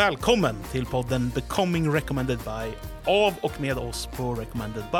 välkommen 0.00 0.56
till 0.72 0.86
podden 0.86 1.32
Becoming 1.34 1.92
Recommended 1.92 2.38
By 2.38 2.74
av 3.04 3.34
och 3.42 3.60
med 3.60 3.78
oss 3.78 4.08
på 4.16 4.34
Recommended 4.34 4.84
By. 4.92 4.98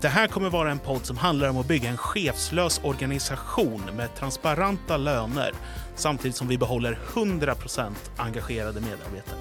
Det 0.00 0.08
här 0.08 0.26
kommer 0.26 0.50
vara 0.50 0.70
en 0.70 0.78
podd 0.78 1.06
som 1.06 1.16
handlar 1.16 1.48
om 1.48 1.56
att 1.58 1.68
bygga 1.68 1.90
en 1.90 1.96
chefslös 1.96 2.80
organisation 2.84 3.82
med 3.96 4.14
transparenta 4.14 4.96
löner 4.96 5.52
samtidigt 5.94 6.36
som 6.36 6.48
vi 6.48 6.58
behåller 6.58 6.98
100% 7.14 7.92
engagerade 8.16 8.80
medarbetare. 8.80 9.38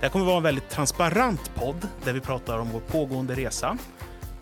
Det 0.00 0.06
här 0.06 0.08
kommer 0.08 0.26
vara 0.26 0.36
en 0.36 0.42
väldigt 0.42 0.70
transparent 0.70 1.50
podd 1.54 1.88
där 2.04 2.12
vi 2.12 2.20
pratar 2.20 2.58
om 2.58 2.70
vår 2.70 2.80
pågående 2.80 3.34
resa. 3.34 3.78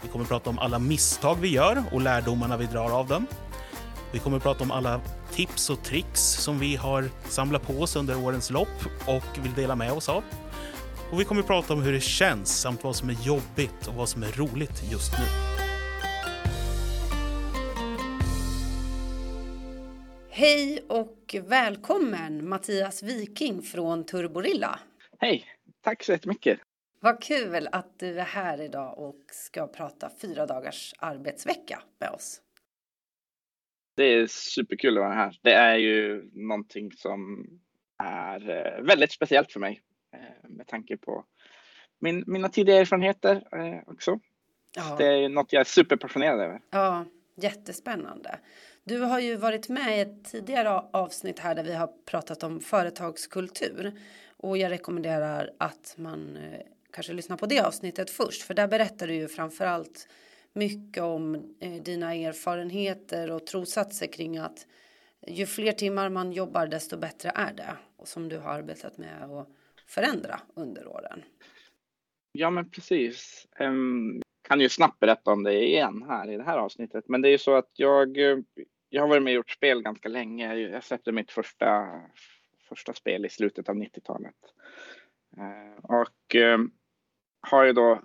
Vi 0.03 0.09
kommer 0.09 0.25
prata 0.25 0.51
om 0.51 0.59
alla 0.59 0.79
misstag 0.79 1.39
vi 1.41 1.49
gör 1.49 1.83
och 1.93 2.01
lärdomarna 2.01 2.57
vi 2.57 2.67
drar 2.67 2.91
av 2.91 3.07
dem. 3.07 3.27
Vi 4.13 4.19
kommer 4.19 4.39
prata 4.39 4.65
om 4.65 4.71
alla 4.71 5.01
tips 5.33 5.71
och 5.71 5.85
tricks 5.85 6.21
som 6.21 6.59
vi 6.59 6.77
har 6.77 7.05
samlat 7.29 7.67
på 7.67 7.73
oss 7.73 7.97
under 7.97 8.25
årens 8.25 8.51
lopp 8.51 8.85
och 9.07 9.45
vill 9.45 9.55
dela 9.55 9.77
med 9.77 9.93
oss 9.93 10.09
av. 10.09 10.25
Och 11.13 11.21
vi 11.21 11.25
kommer 11.25 11.43
prata 11.43 11.73
om 11.75 11.83
hur 11.83 11.93
det 11.93 12.01
känns 12.01 12.61
samt 12.61 12.85
vad 12.85 12.97
som 12.97 13.09
är 13.09 13.27
jobbigt 13.27 13.87
och 13.89 13.95
vad 13.95 14.09
som 14.09 14.23
är 14.23 14.33
roligt 14.33 14.83
just 14.93 15.13
nu. 15.19 15.25
Hej 20.31 20.85
och 20.89 21.37
välkommen 21.47 22.49
Mattias 22.49 23.03
Viking 23.03 23.63
från 23.63 24.05
Turborilla. 24.05 24.81
Hej, 25.19 25.45
tack 25.85 26.05
så 26.05 26.13
jättemycket. 26.13 26.59
Vad 27.01 27.23
kul 27.23 27.69
att 27.73 27.99
du 27.99 28.21
är 28.21 28.25
här 28.25 28.61
idag 28.61 28.99
och 28.99 29.25
ska 29.33 29.67
prata 29.67 30.11
fyra 30.21 30.47
dagars 30.47 30.95
arbetsvecka 30.99 31.83
med 32.01 32.11
oss. 32.11 32.41
Det 33.99 34.05
är 34.05 34.27
superkul 34.27 34.99
att 34.99 35.05
vara 35.05 35.15
här. 35.15 35.39
Det 35.43 35.53
är 35.53 35.77
ju 35.77 36.31
någonting 36.33 36.93
som 36.93 37.47
är 38.03 38.51
eh, 38.51 38.83
väldigt 38.83 39.13
speciellt 39.13 39.53
för 39.53 39.61
mig 39.61 39.83
eh, 40.15 40.51
med 40.51 40.67
tanke 40.67 40.97
på 40.97 41.25
min, 42.01 42.25
mina 42.27 42.49
tidigare 42.49 42.81
erfarenheter 42.81 43.35
eh, 43.53 43.93
också. 43.93 44.21
Ja. 44.77 44.95
Det 44.99 45.07
är 45.07 45.29
något 45.29 45.53
jag 45.53 45.61
är 45.61 45.65
superpassionerad 45.65 46.41
över. 46.41 46.61
ja, 46.71 47.05
jättespännande. 47.37 48.39
Du 48.85 48.99
har 48.99 49.21
ju 49.21 49.37
varit 49.37 49.69
med 49.69 49.99
i 49.99 50.01
ett 50.01 50.25
tidigare 50.25 50.71
avsnitt 50.93 51.39
här 51.39 51.55
där 51.55 51.65
vi 51.65 51.75
har 51.75 51.91
pratat 52.07 52.43
om 52.43 52.61
företagskultur 52.61 53.93
och 54.37 54.59
jag 54.59 54.71
rekommenderar 54.71 55.51
att 55.59 55.95
man 55.97 56.39
kanske 56.93 57.13
lyssnar 57.13 57.37
på 57.37 57.47
det 57.47 57.61
avsnittet 57.61 58.11
först 58.11 58.43
för 58.43 58.55
där 58.55 58.69
berättar 58.69 59.07
du 59.07 59.15
ju 59.15 59.29
framförallt 59.29 60.09
mycket 60.53 61.03
om 61.03 61.35
eh, 61.61 61.83
dina 61.83 62.15
erfarenheter 62.15 63.31
och 63.31 63.47
trossatser 63.47 64.07
kring 64.07 64.39
att 64.39 64.67
ju 65.27 65.47
fler 65.47 65.73
timmar 65.73 66.11
man 66.11 66.33
jobbar 66.33 66.67
desto 66.67 66.97
bättre 66.97 67.33
är 67.35 67.53
det 67.53 67.77
och 67.97 68.09
som 68.09 68.29
du 68.29 68.39
har 68.39 68.51
arbetat 68.51 68.99
med 68.99 69.23
att 69.23 69.49
förändra 69.87 70.41
under 70.57 70.87
åren. 70.87 71.23
Ja, 72.33 72.51
men 72.51 72.71
precis. 72.71 73.47
Um, 73.61 74.23
kan 74.43 74.61
ju 74.61 74.69
snabbt 74.69 75.01
berätta 75.01 75.31
om 75.31 75.43
det 75.43 75.65
igen 75.65 76.05
här 76.09 76.31
i 76.31 76.37
det 76.37 76.43
här 76.43 76.59
avsnittet. 76.59 77.05
Men 77.09 77.23
det 77.23 77.29
är 77.29 77.31
ju 77.31 77.39
så 77.39 77.55
att 77.55 77.71
jag, 77.73 78.19
eh, 78.19 78.39
jag 78.89 79.03
har 79.03 79.09
varit 79.09 79.23
med 79.23 79.31
och 79.31 79.35
gjort 79.35 79.51
spel 79.51 79.83
ganska 79.83 80.09
länge. 80.09 80.55
Jag 80.55 80.85
släppte 80.85 81.13
mitt 81.13 81.31
första, 81.31 81.87
första 82.69 82.93
spel 82.93 83.27
i 83.27 83.29
slutet 83.29 83.69
av 83.69 83.75
90-talet. 83.75 84.35
Uh, 85.39 85.45
eh, 85.45 85.85
och 85.85 86.35
uh, 86.35 86.59
har 87.41 87.65
ju 87.65 87.73
då 87.73 88.03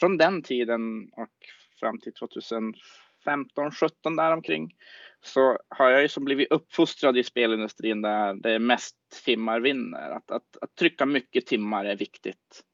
från 0.00 0.16
den 0.16 0.42
tiden 0.42 1.10
och 1.12 1.36
fram 1.82 1.98
till 1.98 2.12
2015, 2.12 3.70
17 3.80 4.16
däromkring 4.16 4.74
så 5.20 5.58
har 5.68 5.90
jag 5.90 6.02
ju 6.02 6.08
som 6.08 6.24
blivit 6.24 6.50
uppfostrad 6.52 7.18
i 7.18 7.24
spelindustrin 7.24 8.02
där 8.02 8.34
det 8.34 8.50
är 8.50 8.58
mest 8.58 8.96
timmar 9.24 9.60
vinner. 9.60 10.10
Att, 10.10 10.30
att, 10.30 10.56
att 10.60 10.74
trycka 10.74 11.06
mycket 11.06 11.46
timmar 11.46 11.84
är 11.84 11.96
viktigt. 11.96 12.64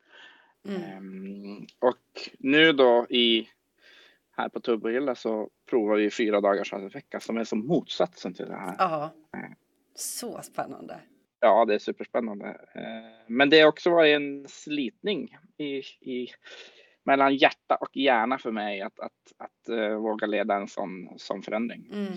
Mm. 0.69 0.99
Um, 0.99 1.67
och 1.79 2.31
nu 2.39 2.73
då 2.73 3.07
i 3.11 3.49
här 4.37 4.49
på 4.49 4.61
Turbohilla 4.61 5.15
så 5.15 5.51
provar 5.71 5.97
vi 5.97 6.11
fyra 6.11 6.41
dagars 6.41 6.73
arbetsvecka 6.73 7.21
som 7.21 7.37
är 7.37 7.45
som 7.45 7.67
motsatsen 7.67 8.35
till 8.35 8.47
det 8.47 8.57
här. 8.57 8.75
Ja, 8.79 9.15
så 9.95 10.43
spännande. 10.43 11.01
Ja, 11.41 11.65
det 11.65 11.75
är 11.75 11.79
superspännande. 11.79 12.47
Eh, 12.75 13.25
Men 13.27 13.51
det 13.51 13.61
har 13.61 13.69
också 13.69 13.91
varit 13.91 14.17
en 14.17 14.49
slitning 14.49 15.37
i, 15.57 15.79
i, 16.01 16.29
mellan 17.09 17.37
hjärta 17.37 17.75
och 17.75 17.97
hjärna 17.97 18.39
för 18.39 18.51
mig 18.51 18.81
att, 18.81 19.01
att, 19.01 19.13
att 19.37 19.69
uh, 19.71 19.95
våga 19.95 20.27
leda 20.27 20.55
en 20.55 20.69
sån, 20.69 21.09
sån 21.17 21.43
förändring. 21.43 21.91
Mm. 21.93 22.13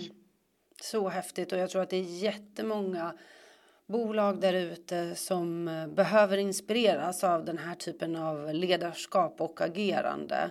Så 0.82 1.08
häftigt 1.08 1.52
och 1.52 1.58
jag 1.58 1.70
tror 1.70 1.82
att 1.82 1.90
det 1.90 1.96
är 1.96 2.22
jättemånga 2.24 3.14
bolag 3.86 4.40
där 4.40 4.54
ute 4.54 5.14
som 5.14 5.68
eh, 5.68 5.86
behöver 5.86 6.38
inspireras 6.38 7.24
av 7.24 7.44
den 7.44 7.58
här 7.58 7.74
typen 7.74 8.16
av 8.16 8.54
ledarskap 8.54 9.40
och 9.40 9.60
agerande. 9.60 10.50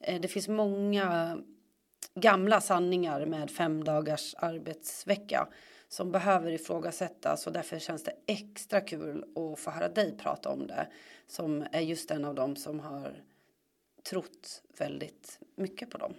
Eh, 0.00 0.20
det 0.20 0.28
finns 0.28 0.48
många 0.48 1.38
gamla 2.14 2.60
sanningar 2.60 3.26
med 3.26 3.50
fem 3.50 3.84
dagars 3.84 4.34
arbetsvecka 4.38 5.48
som 5.88 6.12
behöver 6.12 6.50
ifrågasättas 6.50 7.46
och 7.46 7.52
därför 7.52 7.78
känns 7.78 8.04
det 8.04 8.14
extra 8.26 8.80
kul 8.80 9.24
att 9.36 9.60
få 9.60 9.70
höra 9.70 9.88
dig 9.88 10.16
prata 10.18 10.48
om 10.48 10.66
det 10.66 10.86
som 11.26 11.66
är 11.72 11.80
just 11.80 12.10
en 12.10 12.24
av 12.24 12.34
dem 12.34 12.56
som 12.56 12.80
har 12.80 13.22
trott 14.10 14.62
väldigt 14.78 15.38
mycket 15.56 15.90
på 15.90 15.98
dem. 15.98 16.14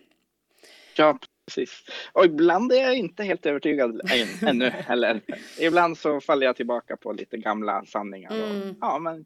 Ja, 0.97 1.19
precis. 1.45 1.83
Och 2.11 2.25
ibland 2.25 2.71
är 2.71 2.81
jag 2.81 2.95
inte 2.97 3.23
helt 3.23 3.45
övertygad 3.45 4.01
än, 4.11 4.27
ännu 4.49 4.69
heller. 4.69 5.21
Ibland 5.59 5.97
så 5.97 6.21
faller 6.21 6.45
jag 6.45 6.55
tillbaka 6.55 6.97
på 6.97 7.11
lite 7.11 7.37
gamla 7.37 7.85
sanningar. 7.85 8.29
Och, 8.31 8.49
Mm. 8.49 8.75
ja, 8.81 8.99
men 8.99 9.25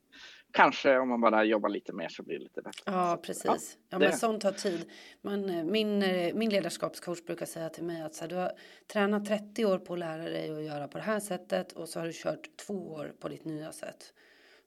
kanske 0.51 0.97
om 0.97 1.09
man 1.09 1.22
bara 1.22 1.44
jobbar 1.44 1.69
lite 1.69 1.94
mer 1.94 2.09
så 2.09 2.23
blir 2.23 2.38
det 2.38 2.44
lite 2.44 2.62
bättre. 2.62 2.81
Ja, 2.85 3.19
precis. 3.23 3.78
Ja, 3.90 3.97
det- 4.00 4.06
men 4.09 4.18
sånt 4.18 4.41
tar 4.41 4.51
tid. 4.51 4.85
Man, 5.22 5.50
eh, 5.50 5.63
min, 5.63 6.03
eh, 6.03 6.34
min 6.34 6.50
ledarskapscoach 6.50 7.22
brukar 7.24 7.45
säga 7.45 7.69
till 7.69 7.84
mig 7.84 8.01
att 8.01 8.16
så 8.16 8.22
här, 8.24 8.29
du 8.29 8.35
har 8.35 8.51
tränat 8.88 9.25
30 9.25 9.66
år 9.66 9.78
på 9.79 9.94
att 9.94 10.00
lära 10.00 10.24
dig 10.29 10.51
att 10.57 10.63
göra 10.63 10.88
på 10.88 10.97
det 10.97 11.03
här 11.03 11.19
sättet 11.19 11.72
och 11.72 11.89
så 11.89 12.00
har 12.00 12.06
du 12.07 12.13
kört 12.13 12.50
två 12.68 12.74
år 12.94 13.13
på 13.19 13.29
ditt 13.29 13.45
nya 13.45 13.72
sätt. 13.72 14.13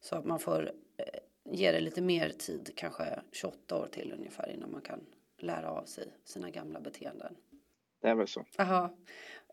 Så 0.00 0.16
att 0.16 0.24
man 0.24 0.38
får 0.38 0.62
eh, 0.96 1.04
ge 1.50 1.72
det 1.72 1.81
lite 1.81 2.03
mer 2.03 2.31
tid, 2.31 2.71
kanske 2.77 3.21
28 3.33 3.77
år 3.77 3.87
till 3.87 4.12
ungefär 4.19 4.50
innan 4.50 4.72
man 4.72 4.81
kan 4.81 5.00
lära 5.38 5.71
av 5.71 5.84
sig 5.84 6.09
sina 6.25 6.50
gamla 6.50 6.81
beteenden. 6.81 7.37
Det 8.00 8.09
är 8.09 8.15
väl 8.15 8.28
så. 8.28 8.44
Jaha, 8.56 8.91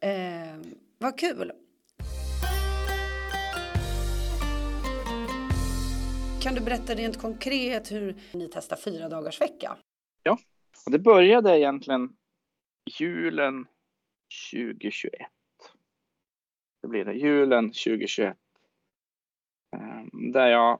eh, 0.02 0.58
vad 0.98 1.20
kul. 1.20 1.52
Kan 6.42 6.56
du 6.56 6.62
berätta 6.62 6.96
rent 6.96 7.22
konkret 7.22 7.92
hur 7.92 8.16
ni 8.34 8.50
testar 8.54 8.76
fyra 8.76 9.10
dagars 9.10 9.42
vecka? 9.42 9.78
Och 10.86 10.92
det 10.92 11.00
började 11.00 11.60
egentligen 11.60 12.16
julen 13.00 13.68
2021. 14.52 15.12
Det 16.82 16.88
blir 16.88 17.06
det, 17.06 17.14
julen 17.14 17.66
2021. 17.72 18.38
Ehm, 19.76 20.32
Där 20.32 20.48
jag 20.48 20.80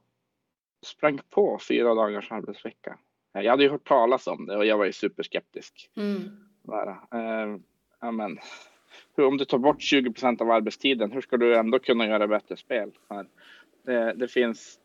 sprang 0.88 1.20
på 1.30 1.60
fyra 1.68 1.94
dagars 1.94 2.32
arbetsvecka. 2.32 2.98
Eh, 3.36 3.42
Jag 3.42 3.52
hade 3.52 3.64
ju 3.64 3.70
hört 3.70 3.88
talas 3.88 4.28
om 4.28 4.46
det 4.46 4.58
och 4.58 4.66
jag 4.66 4.78
var 4.78 4.86
ju 4.86 4.92
superskeptisk. 4.92 5.90
Mm. 5.96 6.22
Bara, 6.64 6.92
eh, 6.92 8.12
men, 8.12 8.40
hur, 9.16 9.26
om 9.26 9.38
du 9.38 9.46
tar 9.46 9.58
bort 9.58 9.82
20 9.82 10.12
procent 10.12 10.42
av 10.42 10.52
arbetstiden, 10.52 11.12
hur 11.12 11.22
ska 11.22 11.38
du 11.38 11.56
ändå 11.58 11.80
kunna 11.80 12.08
göra 12.08 12.28
bättre 12.28 12.58
spel? 12.58 12.92
Det, 13.86 14.14
det 14.14 14.28
finns 14.28 14.80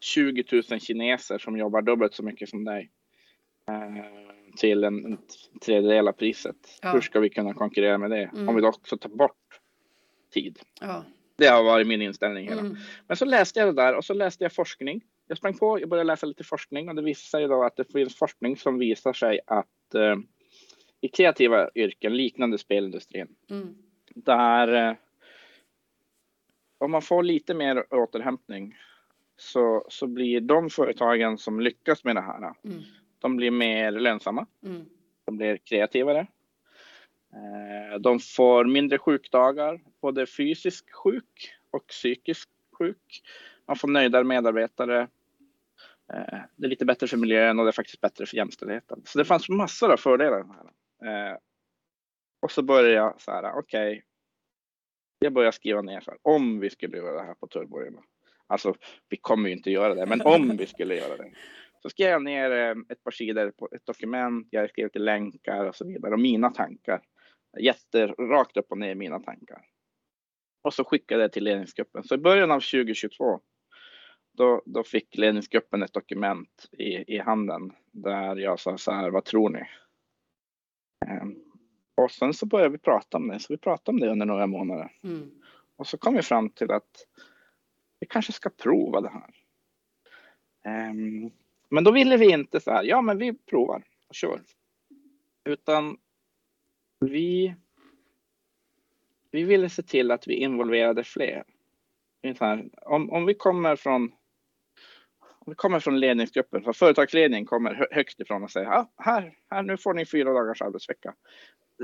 20 0.00 0.44
000 0.70 0.80
kineser 0.80 1.38
som 1.38 1.56
jobbar 1.58 1.82
dubbelt 1.82 2.14
så 2.14 2.22
mycket 2.22 2.48
som 2.48 2.64
dig. 2.64 2.90
Eh, 3.68 4.04
till 4.56 4.84
en, 4.84 5.04
en 5.04 5.18
tredjedel 5.60 6.08
av 6.08 6.12
priset. 6.12 6.56
Ja. 6.82 6.92
Hur 6.92 7.00
ska 7.00 7.20
vi 7.20 7.28
kunna 7.30 7.54
konkurrera 7.54 7.98
med 7.98 8.10
det? 8.10 8.22
Mm. 8.22 8.48
Om 8.48 8.54
vi 8.54 8.60
då 8.60 8.68
också 8.68 8.96
tar 8.96 9.08
bort 9.08 9.60
tid. 10.34 10.58
Ja. 10.80 11.04
Det 11.36 11.46
har 11.46 11.64
varit 11.64 11.86
min 11.86 12.02
inställning 12.02 12.48
hela 12.48 12.60
Mm. 12.60 12.76
men 13.06 13.16
så 13.16 13.24
läste 13.24 13.60
jag 13.60 13.68
det 13.68 13.82
där 13.82 13.94
och 13.94 14.04
så 14.04 14.14
läste 14.14 14.44
jag 14.44 14.52
forskning. 14.52 15.04
Jag 15.28 15.38
sprang 15.38 15.58
på, 15.58 15.80
jag 15.80 15.88
började 15.88 16.06
läsa 16.06 16.26
lite 16.26 16.44
forskning 16.44 16.88
och 16.88 16.94
det 16.94 17.02
visade 17.02 17.30
sig 17.30 17.48
då 17.48 17.64
att 17.64 17.76
det 17.76 17.92
finns 17.92 18.16
forskning 18.16 18.56
som 18.56 18.78
visar 18.78 19.12
sig 19.12 19.40
att 19.46 19.94
eh, 19.94 20.16
i 21.00 21.08
kreativa 21.08 21.70
yrken 21.74 22.16
liknande 22.16 22.58
spelindustrin 22.58 23.28
Mm. 23.50 23.74
där 24.14 24.88
eh, 24.90 24.96
om 26.78 26.90
man 26.90 27.02
får 27.02 27.22
lite 27.22 27.54
mer 27.54 27.94
återhämtning 27.94 28.76
så, 29.36 29.86
så 29.88 30.06
blir 30.06 30.40
de 30.40 30.70
företagen 30.70 31.38
som 31.38 31.60
lyckas 31.60 32.04
med 32.04 32.16
det 32.16 32.20
här, 32.22 32.54
Mm. 32.64 32.82
de 33.18 33.36
blir 33.36 33.50
mer 33.50 33.92
lönsamma, 33.92 34.46
Mm. 34.64 34.84
de 35.24 35.36
blir 35.36 35.56
kreativare. 35.56 36.26
Eh, 37.32 37.98
de 38.00 38.20
får 38.20 38.64
mindre 38.64 38.98
sjukdagar, 38.98 39.80
både 40.00 40.26
fysisk 40.26 40.92
sjuk 40.92 41.54
och 41.70 41.86
psykisk 41.86 42.48
sjuk. 42.78 43.22
Man 43.66 43.76
får 43.76 43.88
nöjdare 43.88 44.24
medarbetare. 44.24 45.08
Eh, 46.12 46.40
det 46.56 46.66
är 46.66 46.68
lite 46.68 46.84
bättre 46.84 47.06
för 47.06 47.16
miljön 47.16 47.58
och 47.58 47.64
det 47.64 47.70
är 47.70 47.72
faktiskt 47.72 48.00
bättre 48.00 48.26
för 48.26 48.36
jämställdheten. 48.36 49.02
Så 49.04 49.18
det 49.18 49.24
fanns 49.24 49.48
massor 49.48 49.92
av 49.92 49.96
fördelar. 49.96 50.44
Här. 50.44 51.30
Eh, 51.30 51.36
och 52.42 52.50
så 52.50 52.62
började 52.62 52.94
jag 52.94 53.20
så 53.20 53.30
här, 53.30 53.52
okej. 53.58 54.04
Jag 55.18 55.32
började 55.32 55.52
skriva 55.52 55.82
ner 55.82 56.00
så 56.00 56.10
här, 56.10 56.20
om 56.22 56.60
vi 56.60 56.70
skulle 56.70 56.96
göra 56.96 57.20
det 57.20 57.26
här 57.26 57.34
på 57.34 57.46
turborgarna. 57.46 58.02
Alltså, 58.46 58.74
vi 59.08 59.16
kommer 59.16 59.48
ju 59.48 59.56
inte 59.56 59.70
göra 59.70 59.94
det, 59.94 60.06
men 60.06 60.20
om 60.20 60.56
vi 60.56 60.66
skulle 60.66 60.96
göra 60.96 61.16
det. 61.16 61.32
Så 61.82 61.90
skrev 61.90 62.10
jag 62.10 62.22
ner 62.22 62.50
eh, 62.50 62.74
ett 62.88 63.04
par 63.04 63.10
sidor 63.10 63.50
på 63.50 63.68
ett 63.72 63.86
dokument, 63.86 64.48
jag 64.50 64.70
skrev 64.70 64.88
till 64.88 65.04
länkar 65.04 65.64
och 65.64 65.76
så 65.76 65.86
vidare 65.86 66.12
och 66.12 66.20
mina 66.20 66.50
tankar. 66.50 67.00
Jätte, 67.58 68.06
rakt 68.06 68.56
upp 68.56 68.66
och 68.70 68.78
ner 68.78 68.94
mina 68.94 69.20
tankar. 69.20 69.60
Och 70.62 70.74
så 70.74 70.84
skickade 70.84 71.22
jag 71.22 71.32
till 71.32 71.44
ledningsgruppen. 71.44 72.04
Så 72.04 72.14
i 72.14 72.18
början 72.18 72.50
av 72.50 72.60
2022 72.60 73.40
då, 74.38 74.62
då 74.64 74.84
fick 74.84 75.16
ledningsgruppen 75.16 75.82
ett 75.82 75.92
dokument 75.92 76.68
i, 76.72 77.14
i 77.14 77.18
handen 77.18 77.72
där 77.92 78.36
jag 78.36 78.60
sa 78.60 78.78
så 78.78 78.92
här, 78.92 79.10
vad 79.10 79.24
tror 79.24 79.50
ni? 79.50 79.62
Um, 81.06 81.44
och 81.94 82.10
sen 82.10 82.34
så 82.34 82.46
började 82.46 82.72
vi 82.72 82.78
prata 82.78 83.16
om 83.16 83.28
det, 83.28 83.38
så 83.38 83.52
vi 83.52 83.56
pratade 83.56 83.94
om 83.94 84.00
det 84.00 84.10
under 84.10 84.26
några 84.26 84.46
månader. 84.46 84.92
Mm. 85.02 85.30
Och 85.76 85.86
så 85.86 85.98
kom 85.98 86.14
vi 86.14 86.22
fram 86.22 86.50
till 86.50 86.70
att 86.70 87.06
vi 88.00 88.06
kanske 88.06 88.32
ska 88.32 88.50
prova 88.50 89.00
det 89.00 89.10
här. 89.10 89.34
Um, 90.90 91.30
men 91.68 91.84
då 91.84 91.90
ville 91.90 92.16
vi 92.16 92.32
inte 92.32 92.60
så 92.60 92.70
här, 92.70 92.84
ja 92.84 93.02
men 93.02 93.18
vi 93.18 93.32
provar 93.32 93.82
och 94.08 94.14
kör. 94.14 94.42
Utan 95.44 95.96
vi, 97.00 97.54
vi 99.30 99.42
ville 99.42 99.68
se 99.68 99.82
till 99.82 100.10
att 100.10 100.28
vi 100.28 100.34
involverade 100.34 101.04
fler. 101.04 101.44
Här, 102.22 102.68
om, 102.82 103.10
om 103.10 103.26
vi 103.26 103.34
kommer 103.34 103.76
från 103.76 104.12
vi 105.48 105.54
kommer 105.54 105.80
från 105.80 106.00
ledningsgruppen, 106.00 106.62
för 106.62 106.72
företagsledningen 106.72 107.46
kommer 107.46 107.88
högst 107.90 108.20
ifrån 108.20 108.42
och 108.42 108.50
säger 108.50 108.66
ah, 108.66 108.90
här, 108.96 109.34
här, 109.50 109.62
nu 109.62 109.76
får 109.76 109.94
ni 109.94 110.06
fyra 110.06 110.32
dagars 110.32 110.62
arbetsvecka. 110.62 111.14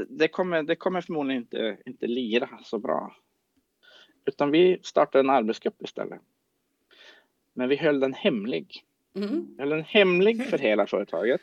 Det 0.08 0.28
kommer, 0.28 0.62
det 0.62 0.76
kommer 0.76 1.00
förmodligen 1.00 1.42
inte, 1.42 1.76
inte 1.86 2.06
lira 2.06 2.48
så 2.62 2.78
bra. 2.78 3.16
Utan 4.26 4.50
vi 4.50 4.78
startade 4.82 5.20
en 5.20 5.30
arbetsgrupp 5.30 5.82
istället. 5.82 6.20
Men 7.54 7.68
vi 7.68 7.76
höll 7.76 8.00
den 8.00 8.14
hemlig. 8.14 8.84
Mm. 9.16 9.56
Höll 9.58 9.68
den 9.68 9.84
hemlig 9.84 10.46
för 10.46 10.58
hela 10.58 10.86
företaget. 10.86 11.40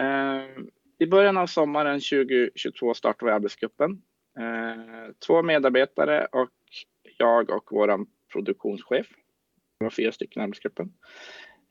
Uh, 0.00 0.64
I 0.98 1.06
början 1.06 1.36
av 1.36 1.46
sommaren 1.46 2.00
2022 2.00 2.94
startade 2.94 3.30
vi 3.30 3.34
arbetsgruppen. 3.34 4.02
Uh, 4.38 5.12
två 5.26 5.42
medarbetare 5.42 6.26
och 6.32 6.50
jag 7.18 7.50
och 7.50 7.68
vår 7.70 8.06
produktionschef. 8.32 9.06
Det 9.80 9.84
var 9.84 9.90
fyra 9.90 10.12
stycken 10.12 10.40
i 10.40 10.44
arbetsgruppen. 10.44 10.92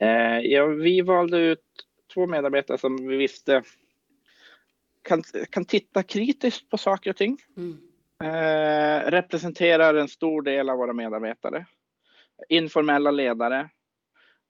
Uh, 0.04 0.40
ja, 0.40 0.66
vi 0.66 1.02
valde 1.02 1.38
ut 1.38 1.66
två 2.14 2.28
medarbetare 2.28 2.78
som 2.78 3.08
vi 3.08 3.18
visste 3.18 3.64
kan, 5.02 5.24
kan 5.50 5.66
titta 5.66 6.04
kritiskt 6.04 6.70
på 6.70 6.78
saker 6.78 7.10
och 7.10 7.18
ting. 7.18 7.38
Mm. 7.58 7.78
Eh, 8.24 9.12
representerar 9.12 9.96
en 9.96 10.08
stor 10.08 10.42
del 10.42 10.70
av 10.70 10.78
våra 10.78 10.94
medarbetare. 10.94 11.66
Informella 12.50 13.12
ledare. 13.12 13.60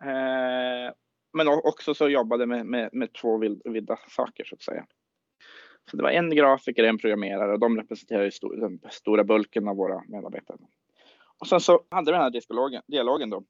Eh, 0.04 0.94
men 1.34 1.48
också 1.48 1.94
så 1.94 2.10
jobbade 2.10 2.46
med, 2.46 2.66
med, 2.66 2.90
med 2.94 3.14
två 3.14 3.38
vilda 3.66 4.00
saker 4.08 4.44
så 4.44 4.56
att 4.56 4.62
säga. 4.62 4.86
Så 5.92 5.98
det 5.98 6.04
var 6.04 6.10
en 6.10 6.30
grafiker 6.30 6.84
en 6.84 6.98
programmerare 6.98 7.54
och 7.54 7.60
de 7.60 7.78
representerar 7.78 8.32
den 8.60 8.80
stora 8.90 9.24
bulken 9.24 9.68
av 9.68 9.76
våra 9.76 10.04
medarbetare. 10.08 10.58
Och 11.40 11.48
sen 11.48 11.60
så 11.60 11.86
hade 11.92 12.12
vi 12.12 12.16
den 12.16 12.22
här 12.22 12.30
dialogen, 12.30 12.82
dialogen 12.88 13.30
då 13.30 13.44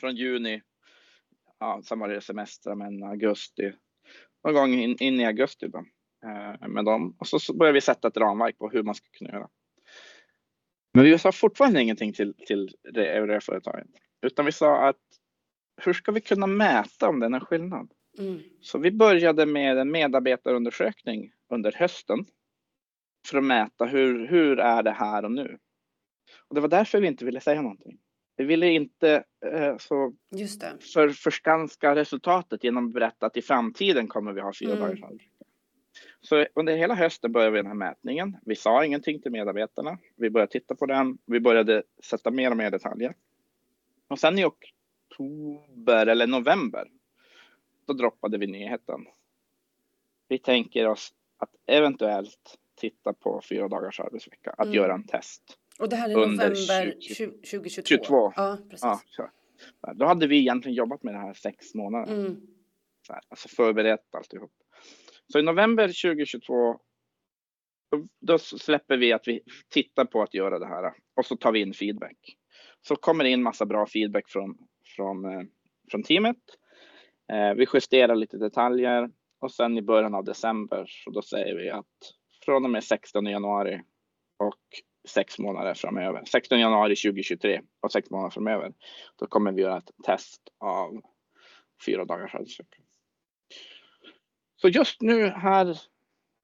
från 0.00 0.16
juni, 0.16 0.62
ja, 1.58 1.82
sen 1.84 1.98
var 1.98 2.08
det 2.08 2.20
semester, 2.20 2.74
men 2.74 3.02
augusti, 3.02 3.72
någon 4.44 4.54
gång 4.54 4.74
in, 4.74 4.96
in 5.00 5.20
i 5.20 5.26
augusti 5.26 5.68
då. 5.68 5.84
Eh, 6.24 6.68
med 6.68 6.84
dem. 6.84 7.16
Och 7.18 7.26
så 7.26 7.54
började 7.54 7.74
vi 7.74 7.80
sätta 7.80 8.08
ett 8.08 8.16
ramverk 8.16 8.58
på 8.58 8.68
hur 8.68 8.82
man 8.82 8.94
ska 8.94 9.06
kunna 9.10 9.30
göra. 9.30 9.48
Men 10.94 11.04
vi 11.04 11.18
sa 11.18 11.32
fortfarande 11.32 11.82
ingenting 11.82 12.12
till, 12.12 12.34
till 12.46 12.76
det 12.92 13.06
övriga 13.06 13.40
företaget. 13.40 13.86
Utan 14.22 14.44
vi 14.44 14.52
sa 14.52 14.88
att 14.88 15.00
hur 15.82 15.92
ska 15.92 16.12
vi 16.12 16.20
kunna 16.20 16.46
mäta 16.46 17.08
om 17.08 17.20
det 17.20 17.26
är 17.26 17.40
skillnad? 17.40 17.92
Mm. 18.18 18.40
Så 18.60 18.78
vi 18.78 18.90
började 18.90 19.46
med 19.46 19.78
en 19.78 19.90
medarbetarundersökning 19.90 21.32
under 21.52 21.72
hösten. 21.72 22.18
För 23.28 23.38
att 23.38 23.44
mäta 23.44 23.84
hur, 23.84 24.26
hur 24.26 24.58
är 24.58 24.82
det 24.82 24.92
här 24.92 25.24
och 25.24 25.32
nu? 25.32 25.58
Och 26.54 26.56
det 26.56 26.60
var 26.60 26.68
därför 26.68 27.00
vi 27.00 27.08
inte 27.08 27.24
ville 27.24 27.40
säga 27.40 27.62
någonting. 27.62 27.98
Vi 28.36 28.44
ville 28.44 28.68
inte 28.68 29.24
eh, 29.52 29.76
så 29.78 30.14
För, 30.94 31.08
förskanska 31.08 31.94
resultatet 31.94 32.64
genom 32.64 32.86
att 32.86 32.92
berätta 32.92 33.26
att 33.26 33.36
i 33.36 33.42
framtiden 33.42 34.08
kommer 34.08 34.32
vi 34.32 34.40
ha 34.40 34.52
fyra 34.60 34.76
mm. 34.76 35.00
dagars 35.00 35.22
så 36.20 36.46
under 36.54 36.76
hela 36.76 36.94
hösten 36.94 37.32
började 37.32 37.52
vi 37.52 37.58
den 37.58 37.66
här 37.66 37.74
mätningen. 37.74 38.36
Vi 38.42 38.56
sa 38.56 38.84
ingenting 38.84 39.22
till 39.22 39.30
medarbetarna. 39.30 39.98
Vi 40.16 40.30
började 40.30 40.52
titta 40.52 40.74
på 40.74 40.86
den. 40.86 41.18
Vi 41.26 41.40
började 41.40 41.82
sätta 42.04 42.30
mer 42.30 42.50
och 42.50 42.56
mer 42.56 42.70
detaljer. 42.70 43.14
Och 44.08 44.18
sen 44.18 44.38
i 44.38 44.44
oktober 44.44 46.06
eller 46.06 46.26
november, 46.26 46.88
då 47.86 47.92
droppade 47.92 48.38
vi 48.38 48.46
nyheten. 48.46 49.06
Vi 50.28 50.38
tänker 50.38 50.88
oss 50.88 51.14
att 51.36 51.50
eventuellt 51.66 52.58
titta 52.74 53.12
på 53.12 53.40
fyra 53.48 53.68
dagars 53.68 54.00
arbetsvecka, 54.00 54.50
att 54.50 54.66
mm. 54.66 54.74
göra 54.74 54.94
en 54.94 55.06
test. 55.06 55.58
Och 55.78 55.88
det 55.88 55.96
här 55.96 56.08
är 56.08 56.14
november 56.14 57.00
20, 57.00 57.26
2022? 57.26 57.82
22. 57.88 58.32
Ja, 58.36 58.58
precis. 58.70 59.18
Ja, 59.80 59.94
Då 59.94 60.06
hade 60.06 60.26
vi 60.26 60.38
egentligen 60.38 60.76
jobbat 60.76 61.02
med 61.02 61.14
det 61.14 61.18
här 61.18 61.34
sex 61.34 61.74
månader. 61.74 62.12
Mm. 62.12 62.36
Så 63.06 63.12
här, 63.12 63.22
alltså 63.28 63.48
förberett 63.48 64.14
alltihop. 64.14 64.52
Så 65.32 65.38
i 65.38 65.42
november 65.42 65.86
2022 65.88 66.80
då 68.20 68.38
släpper 68.38 68.96
vi 68.96 69.12
att 69.12 69.28
vi 69.28 69.40
tittar 69.68 70.04
på 70.04 70.22
att 70.22 70.34
göra 70.34 70.58
det 70.58 70.66
här 70.66 70.92
och 71.16 71.26
så 71.26 71.36
tar 71.36 71.52
vi 71.52 71.60
in 71.60 71.74
feedback. 71.74 72.36
Så 72.82 72.96
kommer 72.96 73.24
det 73.24 73.30
in 73.30 73.42
massa 73.42 73.66
bra 73.66 73.86
feedback 73.86 74.28
från, 74.28 74.58
från, 74.96 75.24
eh, 75.24 75.42
från 75.90 76.02
teamet. 76.02 76.36
Eh, 77.32 77.54
vi 77.54 77.66
justerar 77.74 78.14
lite 78.14 78.36
detaljer 78.36 79.10
och 79.40 79.52
sen 79.52 79.78
i 79.78 79.82
början 79.82 80.14
av 80.14 80.24
december 80.24 80.84
så 80.88 81.10
då 81.10 81.22
säger 81.22 81.56
vi 81.56 81.70
att 81.70 82.14
från 82.44 82.64
och 82.64 82.70
med 82.70 82.84
16 82.84 83.26
januari 83.26 83.82
och 84.38 84.60
sex 85.08 85.38
månader 85.38 85.74
framöver, 85.74 86.24
16 86.24 86.60
januari 86.60 86.96
2023 86.96 87.62
och 87.80 87.92
sex 87.92 88.10
månader 88.10 88.30
framöver, 88.30 88.72
då 89.16 89.26
kommer 89.26 89.52
vi 89.52 89.62
göra 89.62 89.78
ett 89.78 89.90
test 90.04 90.40
av 90.60 91.00
fyra 91.86 92.04
dagars 92.04 92.34
arbetsvecka. 92.34 92.82
Så 94.56 94.68
just 94.68 95.02
nu 95.02 95.26
här 95.26 95.78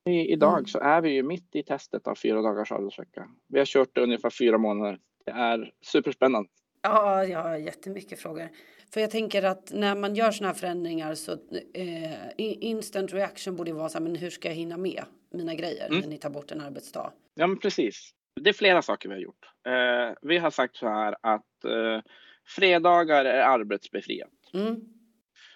i, 0.05 0.33
idag 0.33 0.59
mm. 0.59 0.67
så 0.67 0.79
är 0.79 1.01
vi 1.01 1.11
ju 1.11 1.23
mitt 1.23 1.57
i 1.57 1.63
testet 1.63 2.07
av 2.07 2.15
fyra 2.15 2.43
dagars 2.43 2.73
arbetsvecka. 2.73 3.29
Vi 3.49 3.59
har 3.59 3.67
kört 3.67 3.95
det 3.95 4.00
ungefär 4.00 4.31
fyra 4.31 4.59
månader. 4.59 4.99
Det 5.25 5.31
är 5.31 5.73
superspännande. 5.81 6.50
Ja, 6.83 7.25
jag 7.25 7.43
har 7.43 7.57
jättemycket 7.57 8.19
frågor. 8.19 8.49
För 8.93 9.01
jag 9.01 9.11
tänker 9.11 9.43
att 9.43 9.73
när 9.73 9.97
man 9.97 10.15
gör 10.15 10.31
sådana 10.31 10.53
här 10.53 10.61
förändringar 10.61 11.15
så 11.15 11.33
eh, 11.75 12.13
instant 12.37 13.13
reaction 13.13 13.57
borde 13.57 13.73
vara 13.73 13.89
så 13.89 13.99
här, 13.99 14.05
men 14.05 14.17
hur 14.17 14.31
ska 14.31 14.49
jag 14.49 14.55
hinna 14.55 14.77
med 14.77 15.05
mina 15.33 15.55
grejer 15.55 15.87
mm. 15.87 16.01
när 16.01 16.09
ni 16.09 16.19
tar 16.19 16.31
bort 16.31 16.51
en 16.51 16.61
arbetsdag? 16.61 17.13
Ja, 17.35 17.47
men 17.47 17.59
precis. 17.59 18.11
Det 18.41 18.51
är 18.51 18.55
flera 18.55 18.83
saker 18.83 19.09
vi 19.09 19.15
har 19.15 19.23
gjort. 19.23 19.45
Eh, 19.67 20.17
vi 20.23 20.39
har 20.39 20.51
sagt 20.51 20.77
så 20.77 20.89
här 20.89 21.17
att 21.23 21.65
eh, 21.65 22.03
fredagar 22.47 23.25
är 23.25 23.43
arbetsbefriat. 23.43 24.31
Mm. 24.55 24.81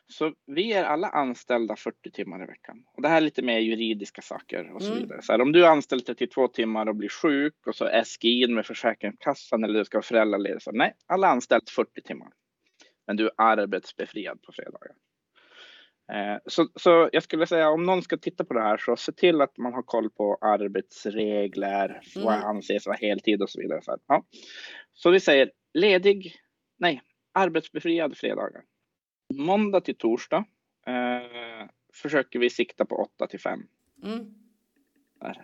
Så 0.06 0.34
vi 0.46 0.72
är 0.72 0.84
alla 0.84 1.08
anställda 1.08 1.76
40 1.76 2.10
timmar 2.10 2.42
i 2.42 2.46
veckan. 2.46 2.84
Och 2.92 3.02
det 3.02 3.08
här 3.08 3.16
är 3.16 3.20
lite 3.20 3.42
mer 3.42 3.58
juridiska 3.58 4.22
saker 4.22 4.74
och 4.74 4.82
så 4.82 4.92
mm. 4.92 5.02
vidare. 5.02 5.22
Så 5.22 5.32
här, 5.32 5.40
om 5.40 5.52
du 5.52 5.64
är 5.64 5.68
anställd 5.68 6.06
32 6.06 6.48
timmar 6.48 6.86
och 6.86 6.96
blir 6.96 7.08
sjuk 7.08 7.66
och 7.66 7.74
så 7.74 8.02
SGI 8.04 8.46
med 8.48 8.66
Försäkringskassan 8.66 9.64
eller 9.64 9.78
du 9.78 9.84
ska 9.84 9.98
vara 9.98 10.02
föräldraledig. 10.02 10.62
Så 10.62 10.72
nej, 10.72 10.96
alla 11.06 11.28
anställt 11.28 11.70
40 11.70 12.02
timmar. 12.02 12.28
Men 13.06 13.16
du 13.16 13.24
är 13.24 13.32
arbetsbefriad 13.36 14.42
på 14.42 14.52
fredagar. 14.52 14.92
Eh, 16.12 16.38
så, 16.46 16.68
så 16.74 17.08
jag 17.12 17.22
skulle 17.22 17.46
säga 17.46 17.70
om 17.70 17.82
någon 17.82 18.02
ska 18.02 18.16
titta 18.16 18.44
på 18.44 18.54
det 18.54 18.62
här 18.62 18.76
så 18.76 18.96
se 18.96 19.12
till 19.12 19.40
att 19.40 19.58
man 19.58 19.72
har 19.72 19.82
koll 19.82 20.10
på 20.10 20.38
arbetsregler, 20.40 21.88
mm. 21.88 22.26
vad 22.26 22.34
anses 22.34 22.86
vara 22.86 22.96
heltid 22.96 23.42
och 23.42 23.50
så 23.50 23.60
vidare. 23.60 23.82
Så, 23.82 23.96
ja. 24.06 24.24
så 24.94 25.10
vi 25.10 25.20
säger 25.20 25.50
ledig, 25.74 26.34
nej, 26.78 27.02
arbetsbefriad 27.32 28.16
fredagar 28.16 28.62
måndag 29.36 29.80
till 29.80 29.94
torsdag 29.94 30.44
eh, 30.86 31.68
försöker 31.94 32.38
vi 32.38 32.50
sikta 32.50 32.84
på 32.84 32.96
8 32.96 33.26
till 33.26 33.40
5. 33.40 33.60
Mm. 34.04 34.34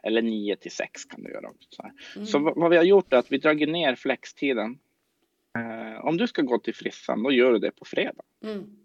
Eller 0.02 0.22
9 0.22 0.56
till 0.56 0.70
6 0.70 1.04
kan 1.04 1.22
du 1.22 1.30
göra 1.30 1.48
också. 1.48 1.68
Så, 1.70 1.82
mm. 2.16 2.26
så 2.26 2.38
vad 2.38 2.70
vi 2.70 2.76
har 2.76 2.84
gjort 2.84 3.12
är 3.12 3.16
att 3.16 3.32
vi 3.32 3.38
dragit 3.38 3.68
ner 3.68 3.94
flextiden. 3.94 4.78
Eh, 5.58 6.04
om 6.04 6.16
du 6.16 6.26
ska 6.26 6.42
gå 6.42 6.58
till 6.58 6.74
frissan, 6.74 7.22
då 7.22 7.32
gör 7.32 7.52
du 7.52 7.58
det 7.58 7.70
på 7.70 7.84
fredag. 7.84 8.22
Mm. 8.42 8.76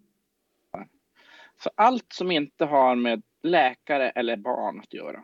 Så 1.63 1.69
allt 1.75 2.13
som 2.13 2.31
inte 2.31 2.65
har 2.65 2.95
med 2.95 3.21
läkare 3.43 4.09
eller 4.09 4.37
barn 4.37 4.79
att 4.79 4.93
göra, 4.93 5.23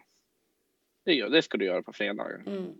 det, 1.05 1.13
gör, 1.13 1.29
det 1.29 1.41
ska 1.41 1.57
du 1.57 1.65
göra 1.65 1.83
på 1.83 1.93
fredagar. 1.93 2.43
Mm. 2.47 2.73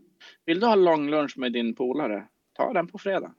Vill 0.46 0.60
du 0.60 0.66
ha 0.66 0.76
långlunch 0.76 1.38
med 1.38 1.54
din 1.54 1.76
polare, 1.76 2.28
ta 2.54 2.74
den 2.74 2.88
på 2.88 2.98
fredag. 2.98 3.34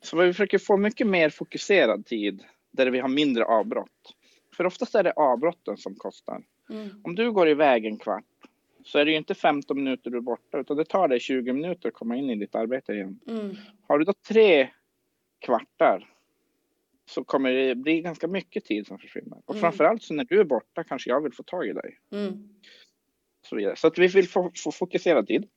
Så 0.00 0.16
vi 0.16 0.32
försöker 0.32 0.58
få 0.58 0.76
mycket 0.76 1.06
mer 1.06 1.30
fokuserad 1.30 2.06
tid 2.06 2.44
där 2.70 2.86
vi 2.86 2.98
har 2.98 3.08
mindre 3.08 3.44
avbrott. 3.44 4.14
För 4.56 4.66
oftast 4.66 4.94
är 4.94 5.02
det 5.02 5.12
avbrotten 5.12 5.76
som 5.76 5.94
kostar. 5.94 6.42
Mm. 6.70 6.88
Om 7.04 7.14
du 7.14 7.32
går 7.32 7.48
iväg 7.48 7.84
en 7.86 7.98
kvart 7.98 8.24
så 8.84 8.98
är 8.98 9.04
det 9.04 9.10
ju 9.10 9.16
inte 9.16 9.34
15 9.34 9.76
minuter 9.76 10.10
du 10.10 10.16
är 10.16 10.20
borta 10.20 10.58
utan 10.58 10.76
det 10.76 10.84
tar 10.84 11.08
dig 11.08 11.20
20 11.20 11.52
minuter 11.52 11.88
att 11.88 11.94
komma 11.94 12.16
in 12.16 12.30
i 12.30 12.34
ditt 12.36 12.54
arbete 12.54 12.92
igen. 12.92 13.20
Mm. 13.26 13.56
Har 13.88 13.98
du 13.98 14.04
då 14.04 14.12
tre 14.28 14.70
kvartar 15.40 16.10
så 17.06 17.24
kommer 17.24 17.50
det 17.52 17.74
bli 17.74 18.00
ganska 18.00 18.28
mycket 18.28 18.64
tid 18.64 18.86
som 18.86 18.98
försvinner. 18.98 19.38
Och 19.44 19.54
Mm. 19.54 19.60
framförallt 19.60 20.02
så 20.02 20.14
när 20.14 20.24
du 20.24 20.40
är 20.40 20.44
borta 20.44 20.84
kanske 20.84 21.10
jag 21.10 21.22
vill 21.22 21.32
få 21.32 21.42
tag 21.42 21.66
i 21.66 21.72
dig. 21.72 21.98
Mm. 22.12 22.48
Så, 23.42 23.56
vidare. 23.56 23.76
så 23.76 23.86
att 23.86 23.98
vi 23.98 24.06
vill 24.06 24.28
få, 24.28 24.52
få 24.56 24.72
fokusera 24.72 25.22
tid. 25.22 25.48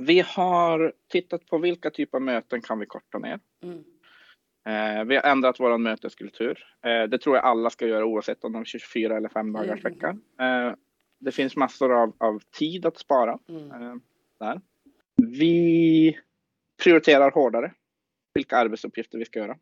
Vi 0.00 0.20
har 0.20 0.92
tittat 1.08 1.46
på 1.46 1.58
vilka 1.58 1.90
typer 1.90 2.18
av 2.18 2.22
möten 2.22 2.62
kan 2.62 2.78
vi 2.78 2.86
korta 2.86 3.18
ner. 3.18 3.40
Mm. 3.62 3.78
Eh, 4.66 5.04
vi 5.04 5.16
har 5.16 5.22
ändrat 5.22 5.60
vår 5.60 5.78
möteskultur. 5.78 6.64
Eh, 6.84 7.02
det 7.08 7.18
tror 7.18 7.36
jag 7.36 7.44
alla 7.44 7.70
ska 7.70 7.86
göra 7.86 8.04
oavsett 8.04 8.44
om 8.44 8.52
de 8.52 8.60
är 8.60 8.64
24 8.64 9.16
eller 9.16 9.28
5 9.28 9.52
dagars 9.52 9.80
Mm. 9.84 9.92
vecka. 9.92 10.16
Eh, 10.44 10.74
det 11.20 11.32
finns 11.32 11.56
massor 11.56 11.92
av, 12.02 12.16
av 12.18 12.38
tid 12.58 12.86
att 12.86 12.98
spara 12.98 13.38
Mm. 13.48 14.00
där. 14.40 14.60
Vi 15.16 16.18
prioriterar 16.82 17.30
hårdare 17.30 17.72
vilka 18.34 18.56
arbetsuppgifter 18.56 19.18
vi 19.18 19.24
ska 19.24 19.38
göra. 19.38 19.56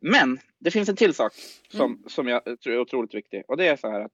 Men 0.00 0.38
det 0.58 0.70
finns 0.70 0.88
en 0.88 0.96
till 0.96 1.14
sak 1.14 1.32
som, 1.68 2.04
som 2.06 2.28
jag 2.28 2.60
tror 2.60 2.74
är 2.74 2.78
otroligt 2.80 3.14
viktig 3.14 3.42
och 3.48 3.56
det 3.56 3.66
är 3.68 3.76
så 3.76 3.90
här 3.90 4.00
att 4.00 4.12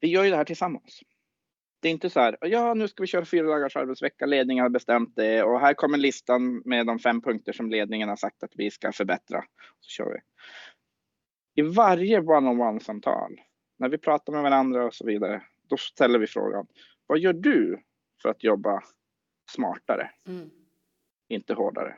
vi 0.00 0.08
gör 0.08 0.24
ju 0.24 0.30
det 0.30 0.36
här 0.36 0.44
tillsammans. 0.44 1.00
Det 1.80 1.88
är 1.88 1.92
inte 1.92 2.10
så 2.10 2.20
här, 2.20 2.36
ja 2.40 2.74
nu 2.74 2.88
ska 2.88 3.02
vi 3.02 3.06
köra 3.06 3.24
fyra 3.24 3.46
dagars 3.46 3.76
arbetsvecka, 3.76 4.26
ledningen 4.26 4.62
har 4.62 4.70
bestämt 4.70 5.16
det 5.16 5.42
och 5.42 5.60
här 5.60 5.74
kommer 5.74 5.98
listan 5.98 6.62
med 6.64 6.86
de 6.86 6.98
fem 6.98 7.22
punkter 7.22 7.52
som 7.52 7.70
ledningen 7.70 8.08
har 8.08 8.16
sagt 8.16 8.42
att 8.42 8.52
vi 8.54 8.70
ska 8.70 8.92
förbättra. 8.92 9.44
Så 9.80 9.90
kör 9.90 10.12
vi. 10.12 10.20
I 11.62 11.62
varje 11.62 12.20
one-on-one 12.20 12.80
samtal, 12.80 13.40
när 13.78 13.88
vi 13.88 13.98
pratar 13.98 14.32
med 14.32 14.42
varandra 14.42 14.84
och 14.84 14.94
så 14.94 15.06
vidare, 15.06 15.42
då 15.68 15.76
ställer 15.76 16.18
vi 16.18 16.26
frågan, 16.26 16.66
vad 17.06 17.18
gör 17.18 17.32
du 17.32 17.82
för 18.22 18.28
att 18.28 18.44
jobba 18.44 18.82
smartare, 19.50 20.10
Mm. 20.26 20.50
inte 21.28 21.54
hårdare? 21.54 21.96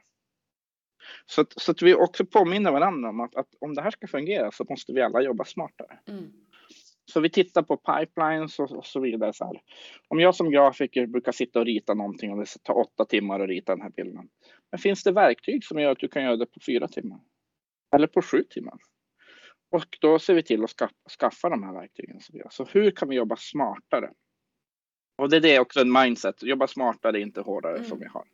Så 1.27 1.41
att, 1.41 1.53
så 1.61 1.71
att 1.73 1.83
vi 1.83 1.95
också 1.95 2.27
påminner 2.27 2.73
varandra 2.73 3.09
om 3.09 3.21
att, 3.21 3.35
att 3.35 3.55
om 3.61 3.75
det 3.75 3.83
här 3.83 3.91
ska 3.91 4.07
fungera 4.07 4.51
så 4.51 4.67
måste 4.69 4.93
vi 4.93 5.03
alla 5.03 5.23
jobba 5.23 5.45
smartare. 5.45 5.99
Mm. 6.09 6.33
Så 7.13 7.21
vi 7.21 7.31
tittar 7.31 7.63
på 7.63 7.77
pipelines 7.77 8.59
och, 8.59 8.73
och 8.73 8.87
så 8.87 9.01
vidare. 9.01 9.33
Så 9.33 9.45
här. 9.45 9.61
Om 10.09 10.21
jag 10.21 10.35
som 10.35 10.51
grafiker 10.51 11.07
brukar 11.07 11.33
sitta 11.33 11.59
och 11.59 11.65
rita 11.65 11.95
någonting 11.95 12.33
och 12.33 12.39
det 12.39 12.47
tar 12.63 12.75
åtta 12.79 13.05
timmar 13.05 13.41
att 13.41 13.49
rita 13.49 13.73
den 13.73 13.83
här 13.83 13.91
bilden. 13.91 14.29
Men 14.71 14.79
finns 14.79 15.05
det 15.05 15.13
verktyg 15.13 15.65
som 15.65 15.79
gör 15.79 15.91
att 15.93 15.99
du 15.99 16.09
kan 16.09 16.23
göra 16.23 16.37
det 16.37 16.47
på 16.47 16.61
fyra 16.67 16.89
timmar? 16.89 17.21
Eller 17.95 18.07
på 18.07 18.23
sju 18.23 18.43
timmar? 18.51 18.79
Och 19.71 19.99
då 20.01 20.19
ser 20.19 20.35
vi 20.35 20.43
till 20.43 20.65
att 20.65 20.71
skaffa, 20.71 20.95
skaffa 21.21 21.49
de 21.49 21.63
här 21.63 21.73
verktygen. 21.73 22.17
och 22.45 22.53
Så, 22.53 22.65
hur 22.65 22.91
kan 22.91 23.09
vi 23.09 23.17
jobba 23.17 23.37
smartare? 23.37 24.11
Och 25.19 25.31
det 25.31 25.37
är 25.37 25.41
det 25.41 25.59
också 25.59 25.81
en 25.81 25.93
mindset. 25.93 26.43
Jobba 26.43 26.67
smartare, 26.67 27.21
inte 27.21 27.41
hårdare 27.41 27.77
Mm. 27.77 27.89
som 27.89 27.99
vi 27.99 28.07
har. 28.07 28.25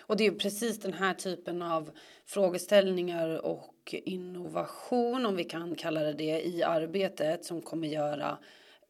Och 0.00 0.16
det 0.16 0.26
är 0.26 0.30
ju 0.30 0.38
precis 0.38 0.80
den 0.80 0.92
här 0.92 1.14
typen 1.14 1.62
av 1.62 1.90
frågeställningar 2.26 3.46
och 3.46 3.94
innovation, 4.04 5.26
om 5.26 5.36
vi 5.36 5.44
kan 5.44 5.74
kalla 5.74 6.02
det 6.02 6.12
det, 6.12 6.46
i 6.46 6.62
arbetet 6.62 7.44
som 7.44 7.62
kommer 7.62 7.88
göra 7.88 8.38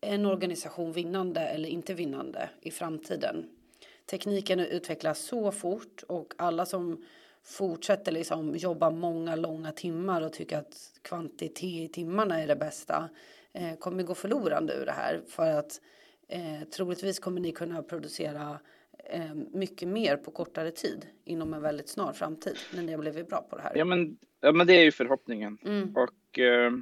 en 0.01 0.27
organisation 0.27 0.93
vinnande 0.93 1.41
eller 1.41 1.69
inte 1.69 1.95
vinnande 1.95 2.51
i 2.61 2.71
framtiden. 2.71 3.51
Tekniken 4.07 4.61
utvecklas 4.61 5.19
så 5.19 5.53
fort 5.53 6.03
och 6.09 6.35
alla 6.39 6.67
som 6.67 7.05
fortsätter 7.43 8.13
liksom 8.13 8.57
jobba 8.57 8.91
många 8.91 9.37
långa 9.37 9.73
timmar 9.73 10.23
och 10.23 10.33
tycker 10.33 10.59
att 10.59 11.01
kvantitet 11.03 11.63
i 11.63 11.89
timmarna 11.89 12.43
är 12.43 12.47
det 12.47 12.57
bästa 12.57 13.09
eh, 13.53 13.77
kommer 13.77 14.03
gå 14.03 14.15
förlorande 14.15 14.75
ur 14.75 14.87
det 14.87 14.93
här 14.93 15.21
för 15.29 15.51
att 15.51 15.81
eh, 16.29 16.69
troligtvis 16.77 17.19
kommer 17.19 17.41
ni 17.41 17.53
kunna 17.53 17.83
producera 17.83 18.59
eh, 19.11 19.35
mycket 19.35 19.89
mer 19.89 20.17
på 20.17 20.31
kortare 20.31 20.71
tid 20.71 21.07
inom 21.25 21.55
en 21.55 21.63
väldigt 21.63 21.89
snar 21.89 22.13
framtid 22.13 22.57
när 22.75 22.83
ni 22.83 22.93
har 22.93 22.99
blivit 22.99 23.29
bra 23.29 23.43
på 23.51 23.57
det 23.57 23.63
här. 23.63 23.73
Ja 23.77 23.85
men, 23.85 24.19
ja, 24.41 24.53
men 24.53 24.67
det 24.67 24.73
är 24.75 24.85
ju 24.85 24.93
förhoppningen. 24.93 25.59
Mm, 25.65 25.97
Och, 25.97 26.39
eh, 26.39 26.73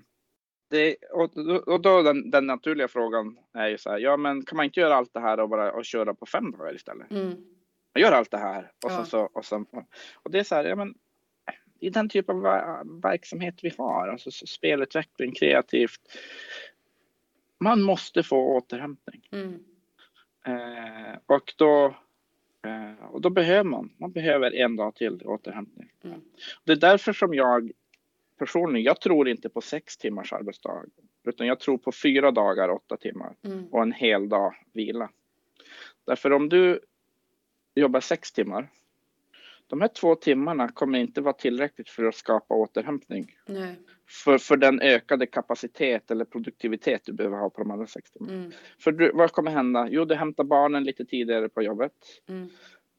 det, 0.70 0.96
och, 1.12 1.36
och 1.66 1.80
då 1.80 2.02
den, 2.02 2.30
den 2.30 2.46
naturliga 2.46 2.88
frågan 2.88 3.38
är 3.54 3.68
ju 3.68 3.78
så 3.78 3.90
här, 3.90 3.98
ja 3.98 4.16
men 4.16 4.44
kan 4.44 4.56
man 4.56 4.64
inte 4.64 4.80
göra 4.80 4.94
allt 4.94 5.12
det 5.14 5.20
här 5.20 5.40
och 5.40 5.48
bara 5.48 5.72
och 5.72 5.84
köra 5.84 6.14
på 6.14 6.26
fem 6.26 6.50
dagar 6.50 6.74
istället? 6.74 7.10
mm, 7.10 7.26
Man 7.94 8.02
gör 8.02 8.12
allt 8.12 8.30
det 8.30 8.38
här 8.38 8.72
och, 8.84 8.90
Ja. 8.92 9.04
så, 9.04 9.20
och, 9.20 9.44
sen, 9.44 9.66
och 10.14 10.30
det 10.30 10.38
är 10.38 10.44
så 10.44 10.54
här, 10.54 10.64
ja 10.64 10.76
men 10.76 10.94
i 11.80 11.90
den 11.90 12.08
typ 12.08 12.28
av 12.30 12.36
ver- 12.36 13.02
verksamhet 13.02 13.54
vi 13.62 13.72
har, 13.78 14.08
alltså 14.08 14.30
spelutveckling, 14.30 15.32
kreativt. 15.34 16.00
Man 17.60 17.82
måste 17.82 18.22
få 18.22 18.56
återhämtning. 18.56 19.28
mm, 19.32 19.64
Eh, 20.46 21.18
och 21.26 21.54
då 21.58 21.96
och 23.10 23.20
då 23.20 23.30
behöver 23.30 23.70
man, 23.70 23.90
man 23.96 24.12
behöver 24.12 24.54
en 24.54 24.76
dag 24.76 24.94
till 24.94 25.22
återhämtning. 25.24 25.90
Mm. 26.04 26.20
Det 26.64 26.72
är 26.72 26.76
därför 26.76 27.12
som 27.12 27.34
jag 27.34 27.72
personligen, 28.38 28.84
jag 28.84 29.00
tror 29.00 29.28
inte 29.28 29.48
på 29.48 29.60
sex 29.60 29.96
timmars 29.96 30.32
arbetsdag. 30.32 30.84
Utan 31.24 31.46
jag 31.46 31.60
tror 31.60 31.78
på 31.78 31.92
fyra 31.92 32.30
dagar, 32.30 32.68
åtta 32.68 32.96
timmar 32.96 33.34
mm, 33.42 33.66
och 33.66 33.82
en 33.82 33.92
hel 33.92 34.28
dag 34.28 34.54
vila. 34.72 35.10
Därför 36.04 36.32
om 36.32 36.48
du 36.48 36.80
jobbar 37.74 38.00
sex 38.00 38.32
timmar, 38.32 38.68
de 39.66 39.80
här 39.80 39.88
två 39.88 40.14
timmarna 40.14 40.68
kommer 40.68 40.98
inte 40.98 41.20
vara 41.20 41.32
tillräckligt 41.34 41.88
för 41.88 42.04
att 42.04 42.14
skapa 42.14 42.54
återhämtning. 42.54 43.26
nej, 43.48 43.76
För, 44.24 44.38
för 44.38 44.56
den 44.56 44.80
ökade 44.80 45.26
kapacitet 45.26 46.10
eller 46.10 46.24
produktivitet 46.24 47.02
du 47.04 47.12
behöver 47.12 47.36
ha 47.36 47.50
på 47.50 47.62
de 47.62 47.70
andra 47.70 47.86
sex 47.86 48.10
timmarna. 48.10 48.38
mm, 48.38 48.52
För 48.78 48.92
du, 48.92 49.10
vad 49.14 49.32
kommer 49.32 49.50
hända? 49.50 49.88
Jo, 49.90 50.04
du 50.04 50.14
hämtar 50.14 50.44
barnen 50.44 50.84
lite 50.84 51.04
tidigare 51.04 51.48
på 51.48 51.62
jobbet. 51.62 51.92
mm, 52.28 52.48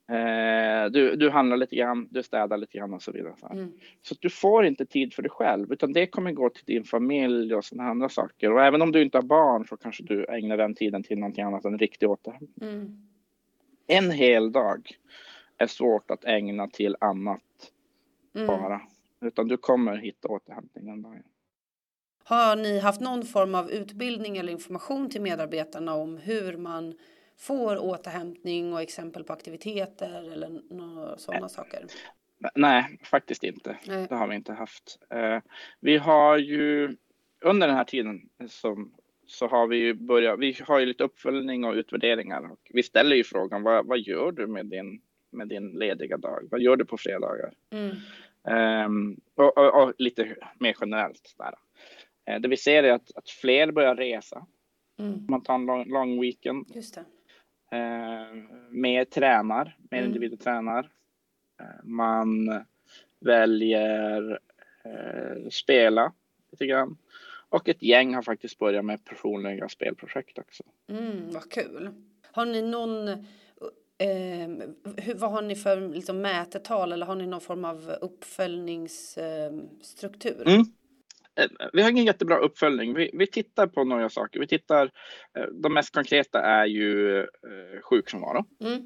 Eh, 0.10 0.92
du, 0.92 1.16
du 1.16 1.30
handlar 1.30 1.58
lite 1.58 1.76
grann, 1.76 2.08
du 2.12 2.24
städar 2.24 2.58
lite 2.58 2.78
grann 2.78 2.94
och 2.94 3.02
så 3.02 3.12
vidare. 3.12 3.34
Så, 3.38 3.48
mm, 3.48 3.72
så 4.02 4.16
du 4.20 4.30
får 4.30 4.66
inte 4.66 4.86
tid 4.86 5.14
för 5.14 5.22
dig 5.22 5.32
själv 5.32 5.74
utan 5.74 5.94
det 5.94 6.08
kommer 6.08 6.32
gå 6.32 6.50
till 6.50 6.64
din 6.66 6.84
familj 6.84 7.56
och 7.56 7.66
sådana 7.66 7.90
andra 7.90 8.10
saker. 8.10 8.52
Och 8.52 8.62
även 8.62 8.82
om 8.82 8.92
du 8.92 9.02
inte 9.02 9.18
har 9.18 9.24
barn 9.24 9.66
så 9.68 9.78
kanske 9.78 10.04
du 10.04 10.26
ägnar 10.26 10.58
den 10.58 10.76
tiden 10.76 11.04
till 11.04 11.20
någonting 11.20 11.44
annat 11.44 11.66
än 11.66 11.80
riktig 11.80 12.10
återhämtning. 12.10 12.70
mm. 12.70 13.08
En 13.88 14.12
hel 14.12 14.52
dag 14.52 14.90
är 15.58 15.68
svårt 15.68 16.12
att 16.12 16.26
ägna 16.26 16.68
till 16.68 16.96
annat 17.00 17.42
Mm. 18.36 18.48
bara. 18.48 18.82
Utan 19.22 19.48
du 19.48 19.58
kommer 19.58 19.98
hitta 19.98 20.28
återhämtning 20.28 20.86
den 20.86 21.02
dagen. 21.02 21.24
Har 22.24 22.56
ni 22.56 22.80
haft 22.80 23.02
någon 23.02 23.24
form 23.24 23.56
av 23.56 23.72
utbildning 23.72 24.38
eller 24.38 24.52
information 24.52 25.10
till 25.10 25.22
medarbetarna 25.22 25.94
om 25.94 26.18
hur 26.18 26.58
man 26.58 26.98
får 27.38 27.78
återhämtning 27.78 28.74
och 28.74 28.82
exempel 28.82 29.24
på 29.24 29.34
aktiviteter 29.34 30.32
eller 30.32 30.62
några 30.70 31.18
sådana 31.18 31.50
saker? 31.50 31.86
Nej, 32.56 33.00
faktiskt 33.04 33.44
inte. 33.44 33.78
Nej. 33.88 34.08
Det 34.10 34.16
har 34.16 34.28
vi 34.28 34.36
inte 34.36 34.54
haft. 34.54 35.00
Eh, 35.10 35.40
vi 35.80 35.98
har 35.98 36.38
ju 36.38 36.96
under 37.42 37.68
den 37.68 37.76
här 37.76 37.84
tiden 37.84 38.30
som, 38.50 38.94
så 39.28 39.48
har 39.48 39.68
vi 39.68 39.78
ju 39.78 39.94
börjat, 39.94 40.40
vi 40.40 40.58
har 40.68 40.80
ju 40.80 40.86
lite 40.86 41.04
uppföljning 41.04 41.64
och 41.64 41.74
utvärderingar. 41.74 42.52
Och 42.52 42.60
vi 42.74 42.84
ställer 42.84 43.16
ju 43.16 43.24
frågan, 43.24 43.64
vad, 43.64 43.86
vad 43.86 44.00
gör 44.00 44.32
du 44.32 44.48
med 44.48 44.66
din, 44.66 45.02
med 45.36 45.48
din 45.48 45.70
lediga 45.72 46.18
dag? 46.18 46.48
Vad 46.52 46.62
gör 46.62 46.76
du 46.76 46.86
på 46.86 46.98
fredagar? 46.98 47.54
Mm, 47.70 47.96
Ehm, 48.48 49.20
och, 49.36 49.58
och, 49.58 49.84
och 49.84 49.94
lite 49.98 50.36
mer 50.60 50.76
generellt 50.82 51.36
där. 51.38 51.54
Eh, 52.26 52.42
det 52.42 52.48
vi 52.48 52.58
ser 52.58 52.84
är 52.84 52.92
att, 52.94 53.12
att 53.16 53.30
fler 53.30 53.72
börjar 53.72 53.96
resa. 53.96 54.46
mm, 55.00 55.26
Man 55.30 55.44
tar 55.44 55.56
en 55.56 55.66
lång, 55.66 55.90
lång 55.90 56.22
weekend. 56.22 56.72
just 56.76 56.96
det. 56.96 57.06
Eh, 57.78 58.36
mer 58.70 59.06
tränar, 59.06 59.78
mer 59.92 59.98
Mm. 60.00 60.08
individer 60.10 60.38
tränar. 60.38 60.90
Eh, 61.62 61.84
man 61.84 62.64
väljer 63.20 64.40
eh, 64.86 65.50
spela 65.50 66.14
lite 66.52 66.66
grann. 66.66 66.98
Och 67.50 67.70
ett 67.70 67.84
gäng 67.84 68.16
har 68.16 68.22
faktiskt 68.22 68.58
börjat 68.60 68.86
med 68.86 69.06
personliga 69.06 69.70
spelprojekt 69.70 70.38
också. 70.38 70.64
Mm, 70.88 71.30
vad 71.32 71.52
kul. 71.52 71.90
Har 72.32 72.46
ni 72.46 72.62
någon... 72.62 73.26
Eh, 73.98 74.48
hur, 74.98 75.16
vad 75.16 75.32
har 75.32 75.42
ni 75.42 75.56
för 75.56 75.90
liksom, 75.90 76.22
mätetal 76.22 76.92
eller 76.92 77.06
har 77.06 77.16
ni 77.16 77.28
någon 77.28 77.42
form 77.42 77.66
av 77.66 77.96
uppföljningsstruktur? 78.02 80.48
Mm. 80.48 80.60
Eh, 81.36 81.48
Vi 81.74 81.82
har 81.82 81.90
ingen 81.92 82.06
jättebra 82.06 82.38
uppföljning. 82.38 82.94
Vi, 82.94 83.10
vi 83.14 83.28
tittar 83.28 83.68
på 83.68 83.84
några 83.84 84.10
saker. 84.10 84.40
Vi 84.40 84.48
tittar, 84.48 84.92
eh, 85.38 85.44
de 85.62 85.74
mest 85.74 85.94
konkreta 85.94 86.42
är 86.42 86.66
ju 86.66 87.20
eh, 87.20 87.26
sjukfrånvaro. 87.84 88.46
Mm, 88.62 88.82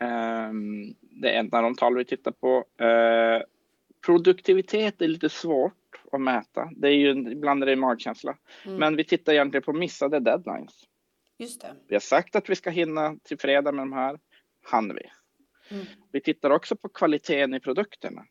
Ehm, 0.00 0.94
Det 1.00 1.30
är 1.30 1.40
en 1.40 1.54
av 1.54 1.62
de 1.62 1.74
tal 1.74 1.96
vi 1.96 2.04
tittar 2.04 2.32
på. 2.32 2.64
Eh, 2.84 3.42
Produktivitet 4.06 5.02
är 5.02 5.08
lite 5.08 5.28
svårt 5.28 5.74
att 6.12 6.20
mäta. 6.20 6.70
Det 6.76 6.88
är 6.88 6.92
ju, 6.92 7.10
ibland 7.10 7.62
är 7.62 7.66
det 7.66 7.76
magkänsla. 7.76 8.36
mm, 8.66 8.78
Men 8.78 8.96
vi 8.96 9.04
tittar 9.04 9.32
egentligen 9.32 9.62
på 9.62 9.72
missade 9.72 10.20
deadlines. 10.20 10.72
Just 11.40 11.60
det. 11.60 11.74
Vi 11.88 11.94
har 11.94 12.00
sagt 12.00 12.36
att 12.36 12.48
vi 12.50 12.54
ska 12.56 12.70
hinna 12.70 13.16
till 13.22 13.38
fredag 13.38 13.72
med 13.72 13.82
de 13.82 13.92
här. 13.92 14.18
Hann 14.62 14.94
vi? 14.94 15.10
Mm, 15.74 15.86
Vi 16.12 16.20
tittar 16.20 16.50
också 16.50 16.76
på 16.76 16.88
kvaliteten 16.88 17.54
i 17.54 17.60
produkterna. 17.60 18.24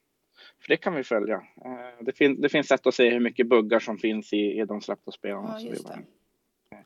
För 0.61 0.67
det 0.67 0.77
kan 0.77 0.95
vi 0.95 1.03
följa. 1.03 1.35
Eh, 1.35 2.03
Det, 2.05 2.13
fin- 2.17 2.41
det 2.41 2.49
finns 2.49 2.67
sätt 2.67 2.87
att 2.87 2.93
se 2.95 3.09
hur 3.09 3.19
mycket 3.19 3.47
buggar 3.47 3.79
som 3.79 3.97
finns 3.97 4.33
i, 4.33 4.37
i 4.59 4.65
de 4.65 4.81
släppta 4.81 5.11
spelen. 5.11 5.37
och 5.37 5.49
ja, 5.49 5.59
så 5.59 5.67
just 5.67 5.85
vidare. 5.85 5.97
det. 6.71 6.83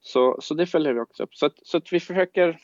Så, 0.00 0.36
så 0.40 0.54
det 0.54 0.66
följer 0.66 0.92
vi 0.92 1.00
också 1.00 1.22
upp. 1.22 1.34
Så 1.34 1.46
att, 1.46 1.54
så 1.62 1.76
att 1.76 1.92
vi 1.92 2.00
försöker 2.00 2.58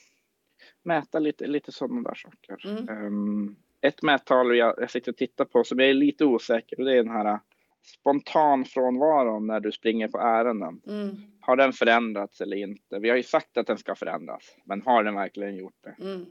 mäta 0.84 1.18
lite, 1.18 1.46
lite 1.46 1.72
sådana 1.72 2.02
där 2.08 2.14
saker. 2.14 2.66
Mm. 2.70 3.04
Um, 3.06 3.56
ett 3.80 4.02
mättal 4.02 4.56
jag, 4.56 4.74
jag 4.78 4.90
sitter 4.90 5.12
och 5.12 5.16
tittar 5.16 5.44
på 5.44 5.64
som 5.64 5.78
jag 5.78 5.88
är 5.90 5.94
lite 5.94 6.24
osäker 6.24 6.78
och 6.80 6.84
det 6.86 6.92
är 6.92 7.02
den 7.02 7.12
här 7.12 7.40
spontan 7.82 8.64
frånvaron 8.64 9.46
när 9.46 9.60
du 9.60 9.72
springer 9.72 10.08
på 10.08 10.18
ärenden. 10.18 10.80
Mm. 10.86 11.16
Har 11.40 11.56
den 11.56 11.72
förändrats 11.72 12.40
eller 12.40 12.56
inte? 12.56 12.98
Vi 12.98 13.08
har 13.08 13.16
ju 13.16 13.22
sagt 13.22 13.56
att 13.56 13.66
den 13.66 13.78
ska 13.78 13.94
förändras, 13.94 14.56
men 14.64 14.82
har 14.82 15.04
den 15.04 15.14
verkligen 15.14 15.56
gjort 15.56 15.76
det? 15.82 16.04
Mm. 16.04 16.26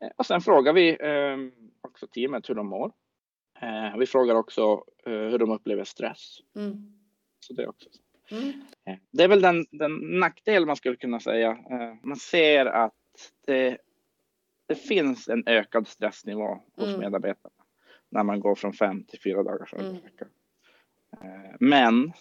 Eh, 0.00 0.10
Och 0.16 0.26
sen 0.26 0.40
frågar 0.40 0.72
vi 0.72 0.88
eh, 0.88 1.62
också 1.80 2.06
teamet 2.06 2.50
hur 2.50 2.54
de 2.54 2.66
mår. 2.66 2.92
Eh, 3.60 3.98
vi 3.98 4.06
frågar 4.06 4.34
också 4.34 4.84
eh, 5.06 5.12
hur 5.12 5.38
de 5.38 5.50
upplever 5.50 5.84
stress. 5.84 6.38
Mm. 6.56 6.92
Så 7.40 7.52
det, 7.52 7.62
är 7.62 7.68
också. 7.68 7.88
Mm. 8.30 8.48
Eh, 8.86 8.96
det 9.10 9.24
är 9.24 9.28
väl 9.28 9.40
den, 9.40 9.66
den 9.70 9.96
nackdel 9.96 10.66
man 10.66 10.76
skulle 10.76 10.96
kunna 10.96 11.20
säga. 11.20 11.50
Eh, 11.50 11.94
man 12.02 12.16
ser 12.16 12.66
att 12.66 12.92
det, 13.46 13.78
det 14.68 14.74
finns 14.74 15.28
en 15.28 15.42
ökad 15.46 15.88
stressnivå 15.88 16.62
hos 16.76 16.88
Mm. 16.88 17.00
När 18.14 18.22
man 18.22 18.40
går 18.40 18.54
från 18.54 18.72
fem 18.72 19.04
till 19.04 19.20
fyra 19.20 19.42
dagars 19.42 19.72
Mm. 19.74 19.86
arbetsvecka. 19.86 20.24
Eh, 21.22 21.56
men 21.60 22.12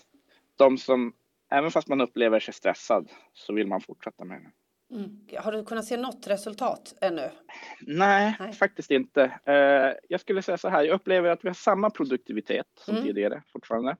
de 0.57 0.77
som, 0.77 1.13
även 1.51 1.71
fast 1.71 1.88
man 1.88 2.01
upplever 2.01 2.39
sig 2.39 2.53
stressad 2.53 3.12
så 3.33 3.53
vill 3.53 3.67
man 3.67 3.81
fortsätta 3.81 4.25
med 4.25 4.41
det. 4.41 4.51
Mm. 4.95 5.19
Har 5.43 5.51
du 5.51 5.65
kunnat 5.65 5.85
se 5.85 5.97
något 5.97 6.27
resultat 6.27 6.93
ännu? 7.01 7.29
Nej, 7.81 8.35
Nej. 8.39 8.53
faktiskt 8.53 8.91
inte. 8.91 9.23
Eh, 9.45 9.93
jag 10.09 10.19
skulle 10.21 10.41
säga 10.41 10.57
så 10.57 10.69
här, 10.69 10.83
jag 10.83 10.95
upplever 10.95 11.29
att 11.29 11.43
vi 11.45 11.50
har 11.50 11.53
samma 11.53 11.89
produktivitet 11.89 12.67
som 12.75 12.95
Mm. 12.95 13.07
tidigare 13.07 13.43
fortfarande. 13.53 13.97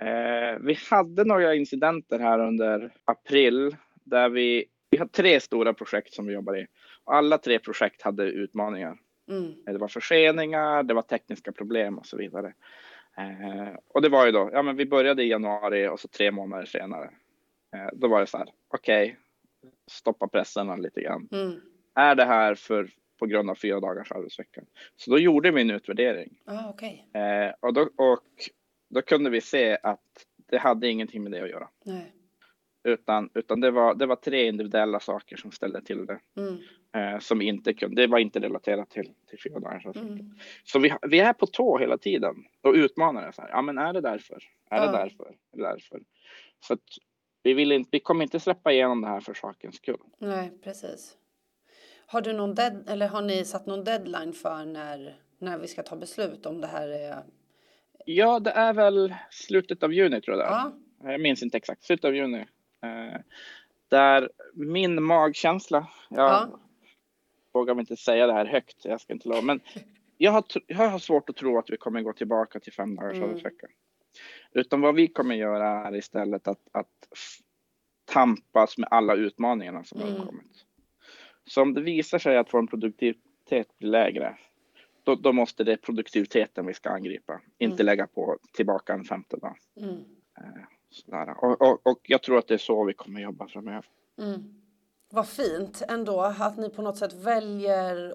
Eh, 0.00 0.58
vi 0.60 0.78
hade 0.90 1.24
några 1.24 1.54
incidenter 1.54 2.18
här 2.18 2.38
under 2.38 2.92
april 3.04 3.76
där 4.04 4.28
vi, 4.28 4.64
vi 4.90 4.98
har 4.98 5.06
tre 5.06 5.40
stora 5.40 5.74
projekt 5.74 6.14
som 6.14 6.26
vi 6.26 6.32
jobbar 6.34 6.56
i. 6.56 6.66
Och 7.04 7.14
alla 7.14 7.38
tre 7.38 7.58
projekt 7.58 8.02
hade 8.02 8.24
utmaningar. 8.24 8.98
Mm. 9.28 9.54
Det 9.64 9.78
var 9.78 9.88
förseningar, 9.88 10.82
det 10.82 10.94
var 10.94 11.02
tekniska 11.02 11.52
problem 11.52 11.98
och 11.98 12.06
så 12.06 12.16
vidare. 12.16 12.54
Eh, 13.18 13.68
och 13.88 14.02
det 14.02 14.08
var 14.08 14.26
ju 14.26 14.32
då, 14.32 14.50
ja 14.52 14.62
men 14.62 14.76
vi 14.76 14.86
började 14.86 15.22
i 15.22 15.28
januari 15.28 15.88
och 15.88 16.00
så 16.00 16.08
tre 16.08 16.30
månader 16.30 16.64
senare. 16.64 17.10
Eh, 17.76 17.88
då 17.92 18.08
var 18.08 18.20
det 18.20 18.26
så 18.26 18.38
här, 18.38 18.48
okej, 18.68 19.16
stoppa 19.90 20.28
pressen 20.28 20.82
lite 20.82 21.00
grann 21.00 21.28
Mm. 21.32 21.60
är 21.94 22.14
det 22.14 22.24
här 22.24 22.54
för, 22.54 22.88
på 23.18 23.26
grund 23.26 23.50
av 23.50 23.54
fyra 23.54 23.80
dagars 23.80 24.12
arbetsvecka? 24.12 24.62
Så 24.96 25.10
då 25.10 25.18
gjorde 25.18 25.50
vi 25.50 25.60
en 25.60 25.70
utvärdering 25.70 26.38
Ah, 26.44 26.68
okej. 26.70 27.08
eh, 27.14 27.54
och, 27.60 27.72
då, 27.74 27.80
och 27.82 28.22
då 28.88 29.02
kunde 29.02 29.30
vi 29.30 29.40
se 29.40 29.78
att 29.82 30.00
det 30.50 30.58
hade 30.58 30.88
ingenting 30.88 31.22
med 31.22 31.32
det 31.32 31.42
att 31.42 31.50
göra. 31.50 31.68
Nej. 31.84 32.12
Utan, 32.86 33.30
utan 33.34 33.60
det, 33.60 33.70
var, 33.70 33.94
det 33.94 34.06
var 34.06 34.16
tre 34.16 34.46
individuella 34.48 35.00
saker 35.00 35.36
som 35.36 35.52
ställde 35.52 35.82
till 35.82 36.06
det. 36.06 36.18
Mm. 36.36 36.56
Eh, 36.96 37.18
som 37.20 37.42
inte 37.42 37.74
kunde, 37.74 38.02
det 38.02 38.06
var 38.06 38.18
inte 38.18 38.40
relaterat 38.40 38.90
till, 38.90 39.10
till 39.26 39.38
fyra 39.42 39.68
arbetsvecka. 39.68 39.98
Mm. 40.00 40.30
Så 40.64 40.78
vi, 40.78 40.92
vi 41.08 41.20
är 41.20 41.32
på 41.32 41.46
tå 41.46 41.78
hela 41.78 41.98
tiden 41.98 42.34
och 42.62 42.72
utmanar 42.74 43.26
det. 43.26 43.32
Så 43.32 43.42
här, 43.42 43.48
ja 43.48 43.62
men 43.62 43.78
är 43.78 43.92
det 43.92 44.00
därför? 44.00 44.34
Är 44.70 44.76
Ja. 44.76 44.86
det 44.86 44.92
därför? 44.98 45.24
Är 45.24 45.56
det 45.56 45.62
därför? 45.62 46.00
Så 46.60 46.74
att 46.74 46.80
vi, 47.42 47.54
vill 47.54 47.72
inte, 47.72 47.88
vi 47.92 48.00
kommer 48.00 48.22
inte 48.22 48.40
släppa 48.40 48.72
igenom 48.72 49.00
det 49.00 49.08
här 49.08 49.20
för 49.20 49.34
sakens 49.34 49.76
skull. 49.76 50.00
Nej, 50.18 50.52
precis. 50.64 51.16
Har 52.06 52.20
du 52.20 52.32
någon 52.32 52.54
dead, 52.54 52.84
eller 52.88 53.08
har 53.08 53.22
ni 53.22 53.44
satt 53.44 53.66
någon 53.66 53.84
deadline 53.84 54.32
för 54.32 54.64
när, 54.64 55.16
när 55.38 55.58
vi 55.58 55.66
ska 55.66 55.82
ta 55.82 55.96
beslut 55.96 56.46
om 56.46 56.60
det 56.60 56.66
här 56.66 56.88
är? 56.88 57.16
Ja, 58.06 58.40
det 58.40 58.50
är 58.50 58.72
väl 58.74 59.14
slutet 59.30 59.82
av 59.82 59.92
juni 59.92 60.20
tror 60.20 60.36
jag 60.36 60.46
det 60.46 60.48
är. 60.48 60.72
Ja. 61.02 61.12
Jag 61.12 61.20
minns 61.20 61.42
inte 61.42 61.56
exakt, 61.56 61.84
slutet 61.84 62.04
av 62.04 62.14
juni. 62.16 62.44
Eh, 62.86 63.20
där 63.88 64.30
min 64.54 65.02
magkänsla, 65.02 65.88
jag 66.10 66.32
Ja. 66.32 66.60
vågar 67.52 67.80
inte 67.80 67.96
säga 67.96 68.26
det 68.26 68.32
här 68.32 68.46
högt, 68.46 68.84
jag 68.84 69.00
ska 69.00 69.12
inte 69.12 69.28
lova, 69.28 69.42
men 69.42 69.60
jag 70.16 70.32
har, 70.32 70.44
jag 70.66 70.90
har 70.90 70.98
svårt 70.98 71.30
att 71.30 71.36
tro 71.36 71.58
att 71.58 71.70
vi 71.70 71.76
kommer 71.76 72.02
gå 72.02 72.12
tillbaka 72.12 72.60
till 72.60 72.72
fem 72.72 72.96
dagars 72.96 73.16
Mm. 73.16 73.28
arbetsvecka. 73.28 73.66
Utan 74.52 74.80
vad 74.80 74.94
vi 74.94 75.08
kommer 75.08 75.34
göra 75.34 75.88
är 75.88 75.94
istället 75.96 76.48
att, 76.48 76.68
att 76.72 77.08
tampas 78.04 78.78
med 78.78 78.88
alla 78.90 79.14
utmaningarna 79.14 79.84
som 79.84 80.00
har 80.00 80.08
Mm. 80.08 80.20
uppkommit. 80.20 80.64
Så 81.44 81.62
om 81.62 81.74
det 81.74 81.80
visar 81.80 82.18
sig 82.18 82.36
att 82.36 82.54
vår 82.54 82.66
produktivitet 82.66 83.78
blir 83.78 83.90
lägre, 83.90 84.36
då, 85.02 85.14
då 85.14 85.32
måste 85.32 85.64
det 85.64 85.76
produktiviteten 85.76 86.66
vi 86.66 86.74
ska 86.74 86.90
angripa, 86.90 87.40
inte 87.58 87.74
Mm. 87.82 87.86
lägga 87.86 88.06
på 88.06 88.38
tillbaka 88.52 88.92
en 88.92 89.04
femte 89.04 89.36
dag. 89.36 89.56
Mm. 89.76 90.04
Sådär. 90.90 91.44
Och, 91.44 91.62
och, 91.62 91.86
och 91.86 92.00
jag 92.02 92.22
tror 92.22 92.38
att 92.38 92.48
det 92.48 92.54
är 92.54 92.58
så 92.58 92.84
vi 92.84 92.94
kommer 92.94 93.20
jobba 93.20 93.48
framöver. 93.48 93.84
Mm. 94.18 94.54
Vad 95.10 95.28
fint 95.28 95.82
ändå 95.88 96.20
att 96.20 96.56
ni 96.56 96.70
på 96.70 96.82
något 96.82 96.96
sätt 96.96 97.12
väljer 97.12 98.14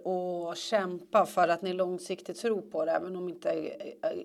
att 0.50 0.58
kämpa 0.58 1.26
för 1.26 1.48
att 1.48 1.62
ni 1.62 1.74
långsiktigt 1.74 2.38
tror 2.38 2.62
på 2.62 2.86
det 2.86 2.92
även 2.92 3.16
om 3.16 3.30
inte 3.30 3.72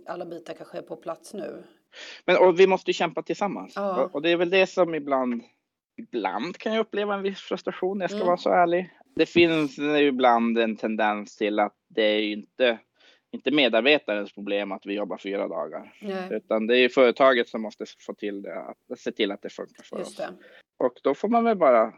alla 0.07 0.25
bitar 0.25 0.55
kanske 0.55 0.79
är 0.79 0.83
på 0.83 0.97
plats 0.97 1.35
nu. 1.35 1.63
Men 2.25 2.37
och 2.37 2.61
vi 2.61 2.67
måste 2.67 2.93
kämpa 2.93 3.23
tillsammans. 3.23 3.73
Ja. 3.77 4.05
Och, 4.05 4.15
och 4.15 4.23
det 4.23 4.31
är 4.31 4.37
väl 4.37 4.51
det 4.51 4.67
som 4.67 4.95
ibland, 4.95 5.43
ibland 5.97 6.57
kan 6.57 6.73
jag 6.75 6.81
uppleva 6.81 7.15
en 7.15 7.23
viss 7.23 7.41
frustration, 7.41 8.01
jag 8.01 8.11
ska 8.11 8.17
Mm. 8.17 8.27
vara 8.27 8.37
så 8.37 8.51
ärlig. 8.51 8.91
Det 9.15 9.27
finns 9.27 9.79
ibland 9.79 10.59
en 10.59 10.77
tendens 10.77 11.37
till 11.37 11.59
att 11.59 11.75
det 11.89 12.03
är 12.03 12.19
ju 12.19 12.33
inte, 12.33 12.79
inte 13.31 13.51
medarbetarens 13.51 14.33
problem 14.33 14.73
att 14.73 14.87
vi 14.87 14.95
jobbar 14.95 15.19
fyra 15.19 15.49
dagar. 15.49 15.95
Nej, 16.03 16.29
Utan 16.31 16.67
det 16.67 16.77
är 16.79 16.89
företaget 16.89 17.49
som 17.49 17.63
måste 17.63 17.85
få 18.07 18.15
till 18.15 18.43
det, 18.43 18.61
att 18.63 18.99
se 18.99 19.13
till 19.13 19.33
att 19.33 19.43
det 19.43 19.51
funkar 19.51 19.83
för 19.83 19.99
just 19.99 20.11
oss. 20.11 20.17
det. 20.17 20.29
Och 20.79 20.93
då 21.03 21.15
får 21.15 21.29
man 21.29 21.45
väl 21.45 21.57
bara 21.57 21.93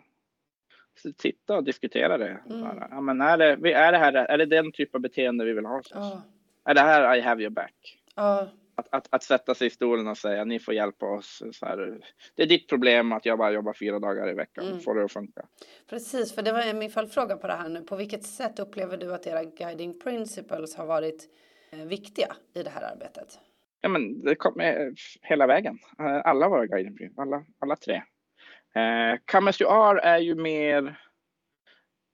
titta 1.18 1.56
och 1.56 1.64
diskutera 1.64 2.18
det. 2.18 2.40
Mm. 2.50 2.60
Bara, 2.62 2.88
Ja, 2.90 3.00
men 3.00 3.20
är, 3.20 3.38
det 3.38 3.72
är, 3.72 3.92
det 3.92 3.98
här, 3.98 4.12
är 4.12 4.38
det 4.38 4.46
den 4.46 4.72
typ 4.72 4.94
av 4.94 5.00
beteende 5.00 5.44
vi 5.44 5.52
vill 5.52 5.66
ha? 5.66 5.82
Ja, 5.90 6.22
Är 6.64 6.74
det 6.74 6.80
här 6.80 7.16
I 7.16 7.20
have 7.20 7.42
your 7.42 7.50
back? 7.50 7.98
ja, 8.14 8.48
Att, 8.78 8.88
att, 8.90 9.08
att 9.10 9.22
sätta 9.22 9.54
sig 9.54 9.66
i 9.66 9.70
stolen 9.70 10.08
och 10.08 10.18
säga 10.18 10.44
ni 10.44 10.58
får 10.58 10.74
hjälpa 10.74 11.06
oss. 11.06 11.42
Så 11.52 11.66
här, 11.66 12.00
det 12.34 12.42
är 12.42 12.46
ditt 12.46 12.68
problem 12.68 13.12
att 13.12 13.26
jag 13.26 13.38
bara 13.38 13.50
jobbar 13.50 13.72
fyra 13.72 13.98
dagar 13.98 14.30
i 14.30 14.34
veckan. 14.34 14.66
Mm. 14.66 14.80
Får 14.80 14.94
det 14.94 15.04
att 15.04 15.12
funka? 15.12 15.46
precis. 15.90 16.34
För 16.34 16.42
det 16.42 16.52
var 16.52 16.74
min 16.74 16.90
följdfråga 16.90 17.36
på 17.36 17.46
det 17.46 17.52
här 17.52 17.68
nu. 17.68 17.82
På 17.82 17.96
vilket 17.96 18.22
sätt 18.22 18.58
upplever 18.58 18.96
du 18.96 19.14
att 19.14 19.26
era 19.26 19.44
guiding 19.44 20.00
principles 20.00 20.76
har 20.76 20.86
varit 20.86 21.28
eh, 21.70 21.78
viktiga 21.78 22.36
i 22.54 22.62
det 22.62 22.70
här 22.70 22.92
arbetet? 22.92 23.38
Ja, 23.80 23.88
men 23.88 24.24
det 24.24 24.34
kommer 24.34 24.94
hela 25.22 25.46
vägen. 25.46 25.78
Eh, 25.98 26.20
Alla 26.24 26.48
våra 26.48 26.66
guiding 26.66 26.96
principles, 26.96 27.18
alla, 27.18 27.44
alla 27.58 27.76
tre. 27.76 27.94
Eh, 28.74 29.18
Come 29.32 29.50
as 29.50 29.60
you 29.60 29.70
are 29.70 30.00
är 30.00 30.18
ju 30.18 30.34
mer 30.34 31.00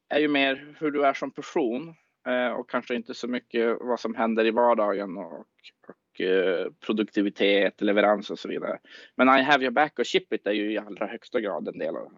är 0.08 0.18
ju 0.18 0.28
mer 0.28 0.76
hur 0.80 0.90
du 0.90 1.06
är 1.06 1.14
som 1.14 1.30
person 1.30 1.94
eh, 2.26 2.52
och 2.52 2.70
kanske 2.70 2.94
inte 2.94 3.14
så 3.14 3.28
mycket 3.28 3.76
vad 3.80 4.00
som 4.00 4.14
händer 4.14 4.44
i 4.44 4.50
vardagen 4.50 5.16
och, 5.16 5.40
och 5.40 5.46
eh, 6.20 6.66
produktivitet, 6.86 7.80
leverans 7.80 8.30
och 8.30 8.38
så 8.38 8.48
vidare. 8.48 8.78
Men 9.14 9.28
I 9.28 9.42
have 9.42 9.64
your 9.64 9.72
back 9.72 9.98
och 9.98 10.06
ship 10.06 10.32
it 10.32 10.46
är 10.46 10.52
ju 10.52 10.72
i 10.72 10.78
allra 10.78 11.06
högsta 11.06 11.40
grad 11.40 11.68
en 11.68 11.78
del 11.78 11.96
av 11.96 12.10
det. 12.10 12.16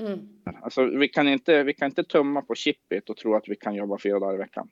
Mm. 0.00 0.28
Alltså, 0.62 0.84
vi, 0.84 1.08
kan 1.08 1.28
inte, 1.28 1.62
vi 1.62 1.74
kan 1.74 1.86
inte 1.86 2.04
tumma 2.04 2.42
på 2.42 2.54
chippet 2.54 3.10
och 3.10 3.16
tro 3.16 3.34
att 3.34 3.48
vi 3.48 3.56
kan 3.56 3.74
jobba 3.74 3.98
fyra 3.98 4.18
dagar 4.18 4.34
i 4.34 4.38
veckan. 4.38 4.68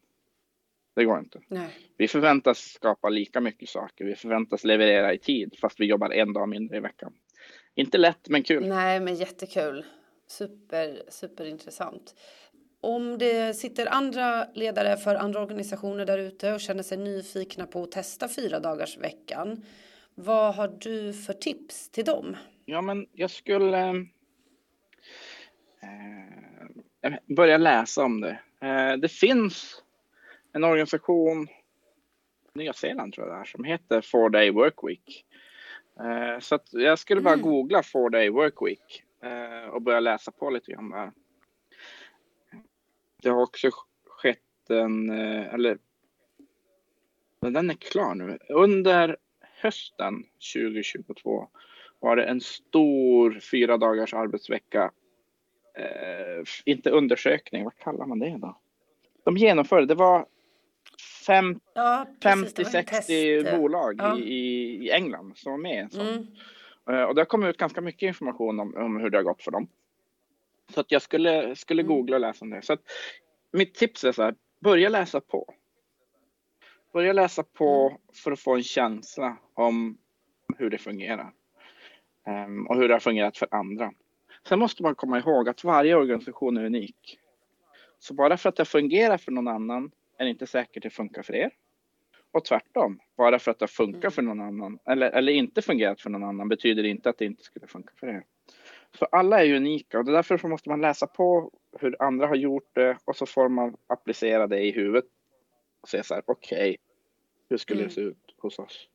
Det 0.96 1.04
går 1.04 1.18
inte. 1.18 1.40
Nej. 1.48 1.68
Vi 1.96 2.08
förväntas 2.08 2.58
skapa 2.58 3.08
lika 3.08 3.40
mycket 3.40 3.68
saker. 3.68 4.04
Vi 4.04 4.14
förväntas 4.14 4.64
leverera 4.64 5.14
i 5.14 5.18
tid 5.18 5.56
fast 5.60 5.80
vi 5.80 5.86
jobbar 5.86 6.10
en 6.10 6.32
dag 6.32 6.48
mindre 6.48 6.76
i 6.76 6.80
veckan. 6.80 7.12
Inte 7.74 7.98
lätt 7.98 8.28
men 8.28 8.42
kul. 8.42 8.68
Nej, 8.68 9.00
men 9.00 9.14
jättekul. 9.14 9.84
Super, 10.26 11.02
superintressant. 11.08 12.14
Om 12.80 13.18
det 13.18 13.54
sitter 13.56 13.86
andra 13.86 14.46
ledare 14.54 14.96
för 14.96 15.14
andra 15.14 15.40
organisationer 15.40 16.06
där 16.06 16.18
ute 16.18 16.52
och 16.52 16.60
känner 16.60 16.82
sig 16.82 16.98
nyfikna 16.98 17.66
på 17.66 17.82
att 17.82 17.92
testa 17.92 18.28
fyra 18.28 18.60
dagars 18.60 18.98
veckan. 18.98 19.64
Vad 20.14 20.54
har 20.54 20.68
du 20.68 21.12
för 21.12 21.32
tips 21.32 21.90
till 21.90 22.04
dem? 22.04 22.36
Ja, 22.64 22.80
men 22.80 23.06
jag 23.12 23.30
skulle 23.30 24.06
eh, 25.82 27.12
börja 27.36 27.56
läsa 27.56 28.04
om 28.04 28.20
det. 28.20 28.38
Eh, 28.60 28.92
det 28.96 29.08
finns 29.08 29.82
en 30.52 30.64
organisation, 30.64 31.48
Nya 32.54 32.72
Zeeland 32.72 33.14
tror 33.14 33.26
jag 33.28 33.36
det 33.36 33.40
är, 33.40 33.44
som 33.44 33.64
heter 33.64 34.00
Four 34.00 34.30
Day 34.30 34.50
Work 34.50 34.74
Week. 34.82 35.24
Eh, 36.00 36.38
så 36.40 36.58
jag 36.70 36.98
skulle 36.98 37.20
bara 37.20 37.34
Mm. 37.34 37.46
googla 37.46 37.82
Four 37.82 38.10
Day 38.10 38.28
Work 38.30 38.54
Week 38.62 39.02
eh, 39.22 39.68
och 39.70 39.82
börja 39.82 40.00
läsa 40.00 40.30
på 40.32 40.50
lite 40.50 40.72
grann 40.72 40.90
där. 40.90 41.12
Det 43.22 43.28
har 43.30 43.42
också 43.42 43.70
skett 44.06 44.70
en, 44.70 45.10
eh, 45.10 45.54
eller 45.54 45.78
men 47.40 47.52
den 47.52 47.70
är 47.70 47.74
klar 47.74 48.14
nu. 48.14 48.38
Under 48.48 49.16
hösten 49.40 50.24
2022 50.54 51.48
var 51.98 52.16
det 52.16 52.24
en 52.24 52.40
stor 52.40 53.40
fyra 53.50 53.76
dagars 53.76 54.14
arbetsvecka. 54.14 54.90
Eh, 55.78 56.44
inte 56.64 56.90
undersökning, 56.90 57.64
vad 57.64 57.76
kallar 57.76 58.06
man 58.06 58.18
det 58.18 58.38
då? 58.38 58.58
De 59.24 59.36
genomförde, 59.36 59.86
det 59.86 59.94
var 59.94 60.26
Ja, 61.74 62.06
precis, 62.20 62.54
det 62.54 62.62
var 62.62 62.74
en 62.74 62.84
50-60 62.84 63.42
test. 63.42 63.56
bolag 63.56 63.94
Ja. 63.98 64.18
i, 64.18 64.86
i, 64.86 64.90
England 64.90 65.32
som 65.36 65.52
var 65.52 65.58
med. 65.58 65.94
Mm. 65.94 66.26
Eh, 66.90 67.02
och 67.02 67.14
det 67.14 67.20
har 67.20 67.26
kommit 67.26 67.48
ut 67.50 67.56
ganska 67.56 67.80
mycket 67.80 68.06
information 68.06 68.60
om, 68.60 68.74
om 68.76 69.00
hur 69.00 69.10
det 69.10 69.18
har 69.18 69.22
gått 69.22 69.42
för 69.42 69.50
dem. 69.50 69.68
Så 70.70 70.80
att 70.80 70.92
jag 70.92 71.02
skulle, 71.02 71.56
skulle 71.56 71.82
Mm. 71.82 71.94
googla 71.96 72.16
och 72.16 72.20
läsa 72.20 72.44
om 72.44 72.50
det. 72.50 72.62
Så 72.62 72.72
att 72.72 72.80
mitt 73.52 73.74
tips 73.74 74.04
är 74.04 74.12
så 74.12 74.22
här, 74.22 74.34
börja 74.60 74.88
läsa 74.88 75.20
på. 75.20 75.54
Börja 76.92 77.12
läsa 77.12 77.42
på 77.42 77.88
Mm. 77.88 78.00
för 78.14 78.32
att 78.32 78.40
få 78.40 78.54
en 78.54 78.62
känsla 78.62 79.36
om 79.54 79.98
hur 80.58 80.70
det 80.70 80.78
fungerar. 80.78 81.32
Ehm, 82.26 82.66
och 82.66 82.76
hur 82.76 82.88
det 82.88 82.94
har 82.94 83.00
fungerat 83.00 83.36
för 83.38 83.48
andra. 83.50 83.92
Sen 84.48 84.58
måste 84.58 84.82
man 84.82 84.94
komma 84.94 85.18
ihåg 85.18 85.48
att 85.48 85.64
varje 85.64 85.94
organisation 85.94 86.56
är 86.56 86.64
unik. 86.64 87.18
Så 87.98 88.14
bara 88.14 88.36
för 88.36 88.48
att 88.48 88.56
det 88.56 88.64
fungerar 88.64 89.18
för 89.18 89.32
någon 89.32 89.48
annan 89.48 89.90
är 90.18 90.24
det 90.24 90.30
inte 90.30 90.46
säkert 90.46 90.82
det 90.82 90.90
funkar 90.90 91.22
för 91.22 91.34
er. 91.34 91.50
Och 92.32 92.44
tvärtom, 92.44 93.00
bara 93.16 93.38
för 93.38 93.50
att 93.50 93.58
det 93.58 93.66
funkar 93.68 93.98
Mm. 94.00 94.10
för 94.10 94.22
någon 94.22 94.40
annan 94.40 94.78
eller, 94.86 95.10
eller 95.10 95.32
inte 95.32 95.62
fungerat 95.62 96.00
för 96.00 96.10
någon 96.10 96.24
annan 96.24 96.48
betyder 96.48 96.82
det 96.82 96.88
inte 96.88 97.10
att 97.10 97.18
det 97.18 97.24
inte 97.24 97.42
skulle 97.42 97.66
funka 97.66 97.92
för 97.96 98.06
er. 98.06 98.24
Så 98.98 99.04
alla 99.04 99.40
är 99.40 99.44
ju 99.44 99.56
unika 99.56 99.98
och 99.98 100.04
det 100.04 100.10
är 100.10 100.14
därför 100.14 100.38
så 100.38 100.48
måste 100.48 100.68
man 100.68 100.80
läsa 100.80 101.06
på 101.06 101.50
hur 101.78 101.96
andra 102.02 102.26
har 102.26 102.34
gjort 102.34 102.74
det 102.74 102.98
och 103.04 103.16
så 103.16 103.26
får 103.26 103.48
man 103.48 103.76
applicera 103.86 104.46
det 104.46 104.60
i 104.60 104.70
huvudet 104.70 105.04
och 105.80 105.88
säga 105.88 106.02
så 106.02 106.14
här, 106.14 106.22
okej, 106.26 106.76
hur 107.48 107.56
skulle 107.56 107.80
Mm. 107.80 107.88
det 107.88 107.94
se 107.94 108.00
ut 108.00 108.34
hos 108.38 108.58
oss? 108.58 108.88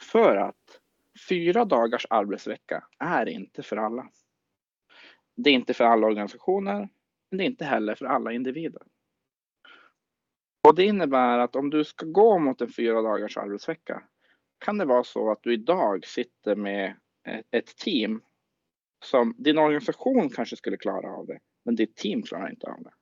För 0.00 0.36
att 0.36 0.80
fyra 1.28 1.64
dagars 1.64 2.06
arbetsvecka 2.10 2.84
är 2.98 3.28
inte 3.28 3.62
för 3.62 3.76
alla. 3.76 4.10
Det 5.36 5.50
är 5.50 5.54
inte 5.54 5.74
för 5.74 5.84
alla 5.84 6.06
organisationer, 6.06 6.88
men 7.30 7.38
det 7.38 7.44
är 7.44 7.46
inte 7.46 7.64
heller 7.64 7.94
för 7.94 8.06
alla 8.06 8.32
individer. 8.32 8.82
Och 10.68 10.74
det 10.74 10.84
innebär 10.84 11.38
att 11.38 11.56
om 11.56 11.70
du 11.70 11.84
ska 11.84 12.06
gå 12.06 12.38
mot 12.38 12.60
en 12.60 12.68
fyra 12.72 13.02
dagars 13.02 13.36
arbetsvecka 13.36 14.02
kan 14.58 14.78
det 14.78 14.84
vara 14.84 15.04
så 15.04 15.30
att 15.30 15.42
du 15.42 15.54
idag 15.54 16.06
sitter 16.06 16.56
med 16.56 16.96
ett 17.50 17.76
team 17.76 18.22
som 19.02 19.34
din 19.38 19.58
organisation 19.58 20.30
kanske 20.30 20.56
skulle 20.56 20.76
klara 20.76 21.16
av 21.16 21.26
det, 21.26 21.38
men 21.64 21.74
ditt 21.76 21.96
team 21.96 22.22
klarar 22.22 22.50
inte 22.50 22.66
av 22.66 22.82
det. 22.82 22.92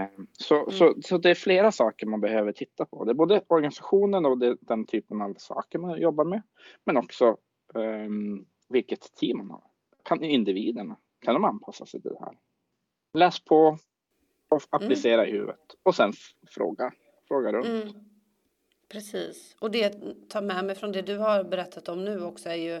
Ehm, 0.00 0.26
Så, 0.32 0.56
Mm. 0.56 0.70
så, 0.70 0.94
så 1.02 1.18
det 1.18 1.30
är 1.30 1.34
flera 1.34 1.72
saker 1.72 2.06
man 2.06 2.20
behöver 2.20 2.52
titta 2.52 2.84
på. 2.84 3.04
Det 3.04 3.12
är 3.12 3.14
både 3.14 3.42
organisationen 3.48 4.26
och 4.26 4.38
det, 4.38 4.56
den 4.60 4.86
typen 4.86 5.22
av 5.22 5.34
saker 5.38 5.78
man 5.78 6.00
jobbar 6.00 6.24
med, 6.24 6.42
men 6.84 6.96
också 6.96 7.36
um, 7.74 8.46
vilket 8.68 9.14
team 9.14 9.38
man 9.38 9.50
har. 9.50 9.62
Kan 10.02 10.24
individerna, 10.24 10.96
kan 11.20 11.34
de 11.34 11.44
anpassa 11.44 11.86
sig 11.86 12.02
till 12.02 12.10
det 12.10 12.24
här? 12.24 12.38
Läs 13.14 13.44
på 13.44 13.78
och 14.48 14.62
applicera 14.70 15.26
i 15.26 15.32
huvudet 15.32 15.74
och 15.82 15.94
sen 15.94 16.12
fråga, 16.48 16.92
fråga 17.28 17.52
runt. 17.52 17.66
Mm. 17.66 17.88
Precis. 18.88 19.56
Och 19.60 19.70
det 19.70 19.90
tar 20.28 20.42
med 20.42 20.64
mig 20.64 20.74
från 20.74 20.92
det 20.92 21.02
du 21.02 21.16
har 21.18 21.44
berättat 21.44 21.88
om 21.88 22.04
nu 22.04 22.22
också 22.22 22.48
är 22.48 22.54
ju 22.54 22.80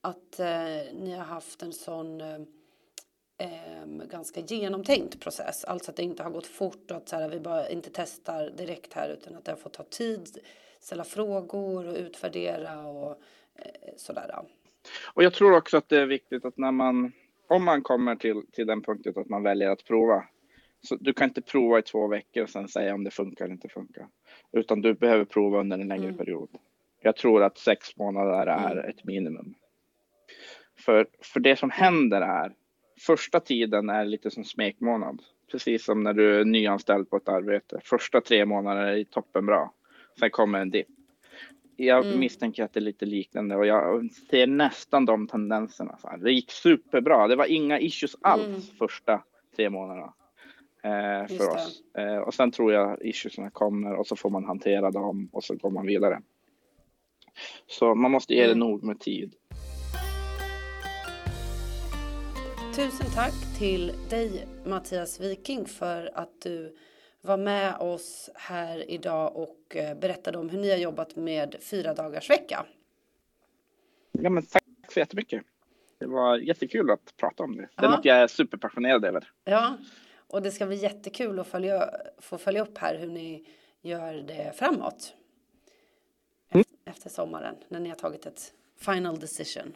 att 0.00 0.40
eh, 0.40 0.94
ni 0.94 1.14
har 1.16 1.24
haft 1.24 1.62
en 1.62 1.72
sån 1.72 2.20
eh, 2.20 3.86
ganska 4.10 4.40
genomtänkt 4.40 5.20
process. 5.20 5.64
Alltså 5.64 5.90
att 5.90 5.96
det 5.96 6.02
inte 6.02 6.22
har 6.22 6.30
gått 6.30 6.46
fort 6.46 6.90
och 6.90 6.96
att 6.96 7.08
så 7.08 7.16
här, 7.16 7.28
vi 7.28 7.40
bara 7.40 7.68
inte 7.68 7.90
testar 7.92 8.50
direkt 8.50 8.92
här 8.92 9.08
utan 9.08 9.36
att 9.36 9.44
det 9.44 9.52
har 9.52 9.56
fått 9.56 9.72
ta 9.72 9.84
tid, 9.84 10.38
ställa 10.80 11.04
frågor 11.04 11.88
och 11.88 11.96
utvärdera 11.96 12.86
och 12.86 13.10
eh, 13.56 13.92
sådär. 13.96 14.30
Och 15.14 15.22
jag 15.22 15.34
tror 15.34 15.56
också 15.56 15.76
att 15.76 15.88
det 15.88 16.00
är 16.00 16.06
viktigt 16.06 16.44
att 16.44 16.58
när 16.58 16.72
man, 16.72 17.12
om 17.48 17.64
man 17.64 17.82
kommer 17.82 18.16
till, 18.16 18.42
till 18.52 18.66
den 18.66 18.82
punkten 18.82 19.12
att 19.16 19.28
man 19.28 19.42
väljer 19.42 19.68
att 19.70 19.84
prova, 19.84 20.24
så 20.82 20.96
du 20.96 21.12
kan 21.12 21.28
inte 21.28 21.42
prova 21.42 21.78
i 21.78 21.82
två 21.82 22.06
veckor 22.08 22.42
och 22.42 22.50
sen 22.50 22.68
säga 22.68 22.94
om 22.94 23.04
det 23.04 23.10
funkar 23.10 23.44
eller 23.44 23.54
inte 23.54 23.68
funkar. 23.68 24.08
Utan 24.52 24.80
du 24.80 24.94
behöver 24.94 25.24
prova 25.24 25.60
under 25.60 25.78
en 25.78 25.88
längre 25.88 26.04
Mm. 26.04 26.16
period. 26.18 26.48
Jag 27.02 27.16
tror 27.16 27.42
att 27.42 27.58
sex 27.58 27.96
månader 27.96 28.46
är 28.46 28.72
Mm. 28.72 28.90
ett 28.90 29.04
minimum. 29.04 29.54
För, 30.80 31.06
för 31.20 31.40
det 31.40 31.56
som 31.56 31.70
händer 31.70 32.20
är, 32.20 32.52
första 33.00 33.40
tiden 33.40 33.90
är 33.90 34.04
lite 34.04 34.30
som 34.30 34.44
smekmånad. 34.44 35.22
Precis 35.50 35.84
som 35.84 36.02
när 36.02 36.12
du 36.12 36.40
är 36.40 36.44
nyanställd 36.44 37.10
på 37.10 37.16
ett 37.16 37.28
arbete. 37.28 37.80
Första 37.84 38.20
tre 38.20 38.44
månader 38.46 38.82
är 38.82 39.04
toppenbra. 39.04 39.70
Sen 40.18 40.30
kommer 40.30 40.58
en 40.60 40.70
dipp. 40.70 40.86
Jag 41.76 42.06
Mm. 42.06 42.20
misstänker 42.20 42.64
att 42.64 42.72
det 42.72 42.80
är 42.80 42.82
lite 42.82 43.06
liknande 43.06 43.56
och 43.56 43.66
jag 43.66 44.10
ser 44.30 44.46
nästan 44.46 45.04
de 45.04 45.26
tendenserna. 45.26 45.98
Det 46.18 46.32
gick 46.32 46.50
superbra. 46.50 47.28
Det 47.28 47.36
var 47.36 47.46
inga 47.46 47.80
issues 47.80 48.16
alls 48.20 48.46
Mm. 48.46 48.60
första 48.78 49.22
tre 49.56 49.70
månaderna. 49.70 50.12
Eh, 50.82 51.26
för 51.36 51.50
oss. 51.54 51.82
Eh, 51.98 52.16
och 52.16 52.34
sen 52.34 52.50
tror 52.50 52.72
jag 52.72 53.02
issuesna 53.02 53.50
kommer 53.50 53.94
och 53.94 54.06
så 54.06 54.16
får 54.16 54.30
man 54.30 54.44
hantera 54.44 54.90
dem 54.90 55.28
och 55.32 55.44
så 55.44 55.54
går 55.54 55.70
man 55.70 55.86
vidare. 55.86 56.20
Så 57.66 57.94
man 57.94 58.10
måste 58.10 58.34
ge 58.34 58.40
det 58.40 58.46
Mm. 58.46 58.58
nog 58.58 58.82
med 58.84 59.00
tid. 59.00 59.34
Tusen 62.76 63.06
tack 63.14 63.58
till 63.58 63.92
dig 64.10 64.46
Mattias 64.64 65.20
Viking 65.20 65.66
för 65.66 66.10
att 66.14 66.40
du 66.42 66.76
var 67.20 67.36
med 67.36 67.76
oss 67.76 68.30
här 68.34 68.90
idag 68.90 69.36
och 69.36 69.76
eh, 69.76 69.98
berättade 69.98 70.38
om 70.38 70.48
hur 70.48 70.58
ni 70.60 70.70
har 70.70 70.76
jobbat 70.78 71.16
med 71.16 71.56
fyra 71.60 71.94
dagars 71.94 72.30
vecka. 72.30 72.66
Ja, 74.12 74.30
men 74.30 74.42
tack 74.46 74.64
så 74.92 74.98
jättemycket. 74.98 75.42
Det 75.98 76.06
var 76.06 76.36
jättekul 76.38 76.90
att 76.90 77.16
prata 77.16 77.42
om 77.42 77.56
det. 77.56 77.62
Det 77.76 77.82
är 77.82 77.84
Ja. 77.84 77.90
något 77.96 78.04
jag 78.04 78.16
är 78.16 78.26
superpassionerad 78.26 79.04
över. 79.04 79.32
Ja, 79.44 79.76
och 80.16 80.42
det 80.42 80.50
ska 80.50 80.66
bli 80.66 80.76
jättekul 80.76 81.38
att 81.38 81.46
följa, 81.46 81.90
få 82.18 82.38
följa 82.38 82.62
upp 82.62 82.78
här 82.78 82.98
hur 82.98 83.08
ni 83.08 83.46
gör 83.80 84.14
det 84.14 84.52
framåt. 84.56 85.14
Mm. 86.50 86.64
Efter 86.84 87.10
sommaren 87.10 87.54
när 87.68 87.80
ni 87.80 87.88
har 87.88 87.96
tagit 87.96 88.26
ett 88.26 88.52
final 88.76 89.18
decision. 89.18 89.74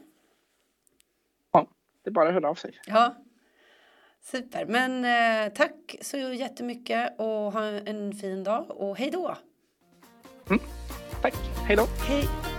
Det 2.04 2.10
bara 2.10 2.32
höra 2.32 2.48
av 2.48 2.54
sig. 2.54 2.80
Ja, 2.86 3.14
super. 4.22 4.66
Men 4.66 5.04
eh, 5.04 5.52
tack 5.52 5.96
så 6.00 6.16
jättemycket 6.16 7.14
och 7.18 7.52
ha 7.52 7.62
en 7.64 8.12
fin 8.12 8.44
dag 8.44 8.70
och 8.70 8.98
hej 8.98 9.10
då. 9.10 9.36
Tack, 11.22 11.34
hej 11.66 11.76
då! 11.76 11.86
Hej. 12.08 12.53